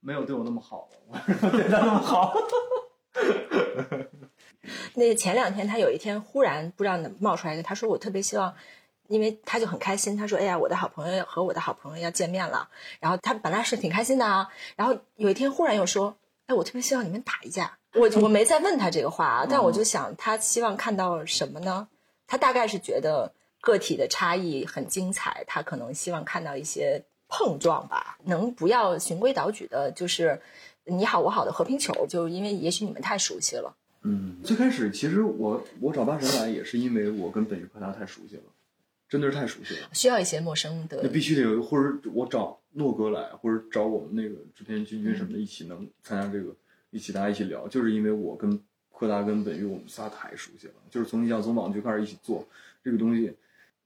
[0.00, 2.32] 没有对我那么好了，我对他那么好。
[4.94, 8.54] 那前两天他有一天忽然不知道哪冒出来一个，他说我特别希望，
[9.08, 12.68] 因为他就很开心，他说哎呀我的好朋友和我的好朋友要见面了，
[13.00, 16.16] 然后他本来是挺开心的啊，然后有一天忽然又说，
[16.46, 21.88] 哎我特别希望你们打一架，我我没再问他这个话啊，但我就想他希望看到什么呢？
[22.26, 30.40] 他大概是觉得个体的差异很精彩，他可能希望看到一些碰撞吧，能不要循规蹈矩的，就是
[30.84, 33.76] 你好我好的和平球，就因为也许你们太熟悉了。
[34.02, 38.42] 嗯，最开始其实我我找八神来也是因为我跟本玉柯达太熟悉了，
[39.08, 39.88] 真的是太熟悉了。
[39.92, 41.00] 需要一些陌生的。
[41.02, 46.54] 那必须得有，或者我找诺哥来，或者找我们那个制片君君什么的一起能参加这个，
[46.90, 48.58] 一起大家一起聊，就是因为我跟
[48.92, 52.46] 柯达跟本玉我们仨太熟悉了，就是从你想从网剧开始一起做
[52.82, 53.32] 这个东西，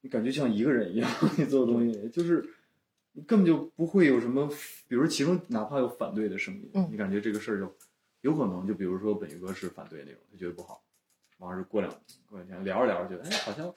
[0.03, 2.45] 你感觉像一个人一样， 你做的东西就是
[3.13, 4.49] 你根本就不会有什么，
[4.87, 6.89] 比如其中哪怕有反对的声音，嗯。
[6.93, 7.75] 你感觉这个事儿就
[8.25, 10.81] 有可能就比如说本宇哥是反对那种，他觉得不好，
[11.39, 11.93] 完事儿过两
[12.29, 13.71] 过两天聊着聊着觉得哎好像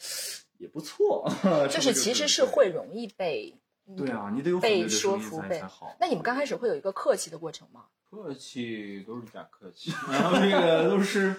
[0.58, 1.30] 也不错，
[1.70, 3.54] 就是其实是会容易被
[3.98, 5.93] 对啊，你得有被说服被才才好。
[6.00, 7.84] 那你们刚开始会有一个客气的过程吗？
[8.10, 11.36] 客气都是假客气， 然后那个都是，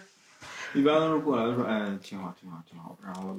[0.74, 2.96] 一般都是过来都说，哎，挺好，挺好，挺好。
[3.02, 3.34] 然后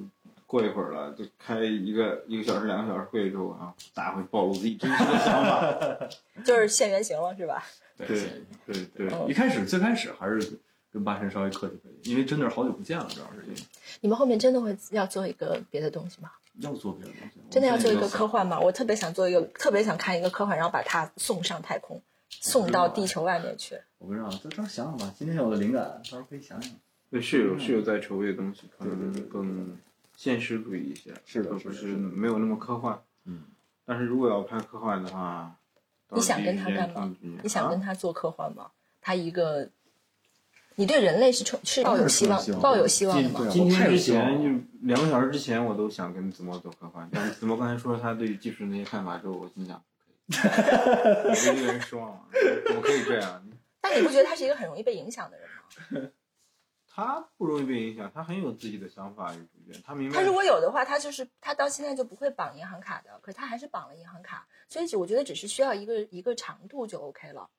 [0.48, 6.10] 过一会儿了，就开一个一个小时、两个小时会之后然后，大家会暴露自己真实的想法。
[6.44, 7.64] 就是现原形了是吧？
[8.08, 10.60] 对对对，一开始最开始还是
[10.92, 13.60] 跟八神稍微客气客气，因为真的是好久不见了，主要是因为
[14.02, 16.32] 你们后面真的会要做一个别的东西吗？
[16.60, 18.60] 要做别的东西，真的要做一个科幻吗？
[18.60, 23.76] 我特别想做一个，特别想看一个科幻，然后把它送上太空，送到地球外面去。
[23.98, 26.72] 我不知道，到时候想想吧，今天有的灵感，到时候可以想想。
[27.12, 29.78] 对是有是有在筹备的东西，可能更
[30.16, 33.02] 现实主义一些，是的而不是没有那么科幻。
[33.26, 33.44] 嗯，
[33.86, 35.56] 但是如果要拍科幻的话，
[36.12, 38.72] 你想跟他干嘛你想跟啊他做科幻吗？
[39.02, 39.70] 他一个，
[40.76, 43.50] 你对人类是充是抱有希望抱有希望抱有希望的吗？
[43.52, 44.50] 今天之前就
[44.82, 49.82] 两个小时之前，我都想跟子墨做科幻，但是子墨刚才说了他对于技术那些看法之后，我心想，
[50.30, 50.52] 可以，
[51.30, 52.22] 我对这个人失望了，
[52.66, 53.44] 怎么可以这样？
[53.82, 55.48] 但你不觉得他是一个很容易被影响的人
[56.04, 56.10] 吗？
[56.90, 60.16] 他不容易被影响，他很有自己的想法与主见，他明白。
[60.16, 67.50] 他如果有的话，他就是他到现在就不会绑银行卡的，可是他还是绑了银行卡，所以我觉得只是需要一个一个长度就 OK 了，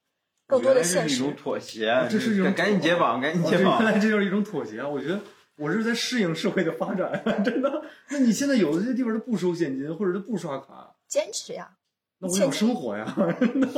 [0.46, 1.36] 更多的现实这是一种。
[1.36, 3.92] 妥协，这是一种赶紧解绑，赶紧解绑原。
[3.92, 4.88] 来这就是一种妥协啊！
[4.88, 5.20] 我觉得
[5.56, 7.84] 我是在适应社会的发展，真的。
[8.10, 11.76] 那你现在有的这些地方它不收现金，或者是不刷卡，坚持呀，
[12.18, 13.68] 那我想生活呀，真的。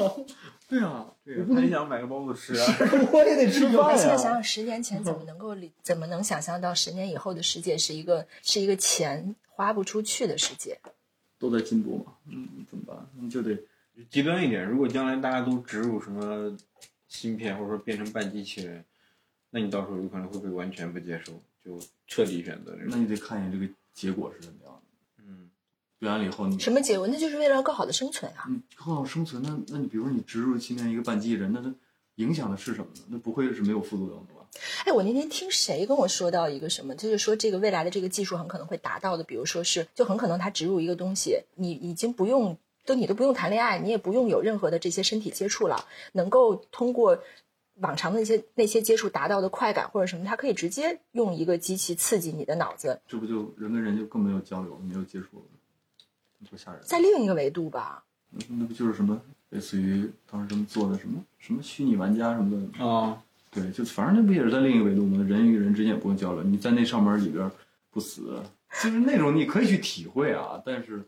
[0.72, 2.66] 对啊，对我不能很想买个包子吃啊。
[3.12, 3.98] 我也得吃我饭呀。
[3.98, 10.78] 现在想想，十年前怎么能够理，怎么能想象到十年以后的世界是一个是一个钱花不出去的世界？
[11.38, 13.06] 都在进步嘛，嗯，怎么办？
[13.20, 13.54] 你就得
[14.08, 16.56] 极端一点，如果将来大家都植入什么
[17.06, 18.82] 芯片，或者说变成半机器人，
[19.50, 22.88] 那你到时候有可能会被完全不接受，就彻底选择这种。
[22.88, 24.81] 那你得看一下这个结果是什么样的。
[26.02, 27.06] 嗯，表演了以后，你什么结果？
[27.06, 28.44] 那就是为了更好的生存啊！
[28.48, 31.72] 嗯更好生存，那那你比如说你植入今天一个半机器人，那它
[32.16, 33.04] 影响的是什么呢？
[33.08, 34.40] 那不会是没有副作用的吧？
[34.84, 47.18] 哎，我那天听谁跟我说到一个什么，就是说这个未来的这个技术很可能会达到的，比如说是，就很可能它植入一个东西，你已经不用，都你都不用谈恋爱，你也不用有任何的这些身体接触了，能够通过
[47.76, 55.44] 往常的那些那些接触达到的快感或者什么，它可以直接用一个机器刺激你的脑子，这不就人跟人就更没有交流，没有接触了，
[56.48, 56.80] 多吓人！
[56.84, 58.04] 在另一个维度吧。
[58.30, 59.20] 那那不就是什么
[59.50, 62.84] 类似于当时他们做的什么什么虚拟玩家什么的？
[62.84, 65.22] 啊，对，就反正那不也是在另一个维度吗？
[65.28, 67.50] 人与人之间也不用交流，你在那上面里边
[67.90, 68.42] 不死，
[68.82, 71.04] 就是那种你可以去体会啊，但是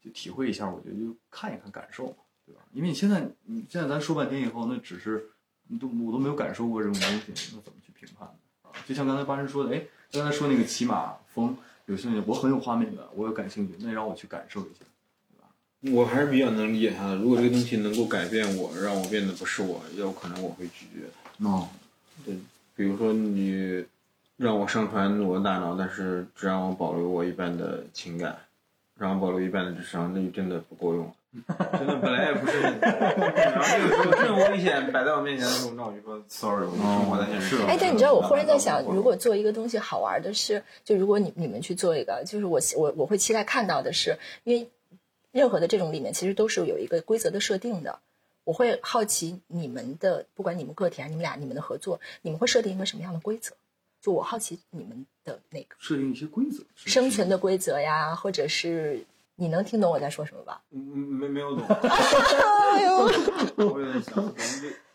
[0.00, 2.14] 就体会一下，我觉得就看一看感受嘛，
[2.46, 2.60] 对吧？
[2.72, 5.30] 因为你现在你现在咱说半天以后，那只是
[5.66, 8.34] 你都我都没有感受过这种东西，那怎么去评判呢？
[8.62, 11.56] 啊，就像刚才八神说的，哎，刚才说那个骑马风，
[11.86, 14.84] 有兴趣，我很有画面感，我有感兴趣，那让我去感受一下。
[15.30, 17.16] 对吧我还是比较能理解他的。
[17.16, 21.44] 如果这个东西能够改变我，让我变得不是我，有可能我会拒绝。
[21.44, 21.68] 哦，
[22.24, 22.34] 对，
[22.74, 23.84] 比如说你
[24.36, 28.38] 让我上传我的大脑，但是只让我保留我一半的情感，
[28.96, 31.12] 让我保留一半的智商，那就真的不够用了。
[31.78, 37.66] 真的本来也不是很，然后这个时候这种危险摆在我面前的时候，那我就说 sorry，我生活在现实中。
[37.66, 44.70] 哎，但你知道，我忽然在想，如果做一个东西好玩的是，就如果你你们去做一个，就是我我我会期待看到的是，因为
[45.32, 47.98] 任何的这种里面其实都是有一个规则的设定的。
[48.44, 53.54] 我会好奇你们的，不管你们个体还是，你们俩你们的合作，你们会设定一个什么样的规则？
[54.02, 59.06] 就我好奇你们的那个设定一些规则，生存的规则呀，或者是
[59.36, 60.62] 你能听懂我在说什么吧？
[60.70, 61.66] 嗯没没有懂，
[62.72, 62.96] 哎呦，
[63.68, 64.34] 我有点想，咱们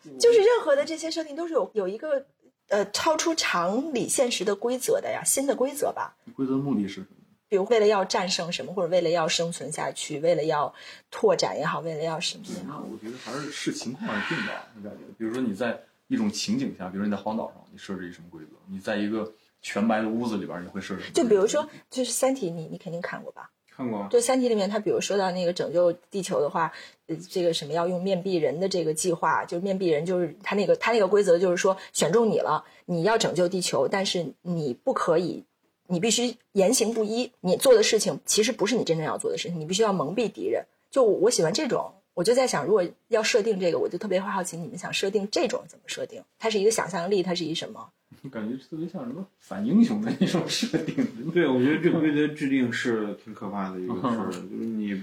[0.03, 2.25] 这就是任何的这些设定都是有有一个
[2.69, 6.15] 呃超出常理现实的规则的呀，新的规则吧。
[6.35, 7.07] 规则的目的是什么？
[7.49, 10.73] 比如为了要战胜什么，或者为了要生存下去，为了要
[11.11, 14.99] 拓展也好，为了要什么也那好，我觉得还是视情况而定吧，我感觉。
[15.17, 18.51] 比如说你在一种情景下，比如说你在荒岛上，你设置一什么规则？
[18.67, 21.09] 你在一个全白的屋子里边，你会设置？
[21.11, 23.51] 就比如说，就是《三体》你，你肯定看过吧？
[23.79, 26.73] 看过，对，《三体》里面，他比如说到那个拯救地球的话，
[27.07, 35.45] 呃，这个什么要用面壁人的这个计划，就是面壁人就是他那个他那个规则就是说选中你了，你要拯救地球，但是你不可以，
[35.87, 40.65] 你必须言行不一，你做的事情其实不是你真正要做的事情，你必须要蒙蔽敌人。
[40.91, 46.21] 就我喜欢这种，我就在想，如果要设定这个，我就特别好奇你们想设定这种怎么设定？
[46.37, 47.91] 它是一个想象力，它是一什么？
[48.31, 50.95] 感觉特别像什么反英雄的那种设定。
[51.33, 55.01] 对，我觉得这个规则制定是挺可怕的一个事儿， 就是你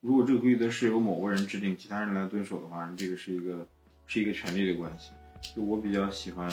[0.00, 3.66] 如果这个规则是由某个人制定，其他人来遵守的话，这个是一个
[4.06, 5.10] 是一个权利的关系。
[5.54, 6.48] 就我比较喜欢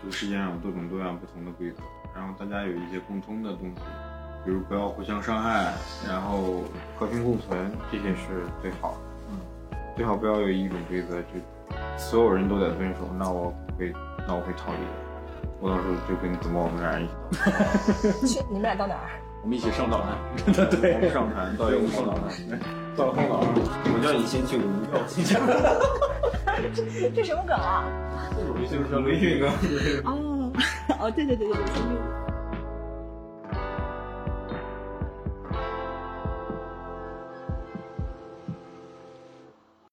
[0.00, 1.76] 这个世界上有多种多样不同的规则，
[2.14, 3.82] 然后大家有一些共通的东西，
[4.44, 5.74] 比如不要互相伤害，
[6.08, 6.64] 然后
[6.96, 8.98] 和平共存，这些是最好的。
[9.30, 11.28] 嗯，最好不要有一种规则，就
[11.98, 13.92] 所有人都得遵守，那我会
[14.26, 15.11] 那我会逃离的。
[15.62, 17.06] 我到时候就跟子墨我们俩一
[18.26, 19.22] 起去，你们俩到哪儿？
[19.44, 20.18] 我们一起上岛呢。
[20.42, 22.58] 我们上船到一个荒岛上，
[22.96, 23.54] 到了荒岛上，
[23.94, 25.38] 我叫你先去，我们要先去。
[27.14, 27.84] 这什么梗啊？
[28.68, 29.48] 就是叫微信梗。
[30.04, 30.50] 哦，
[30.98, 31.56] 哦，对对对对。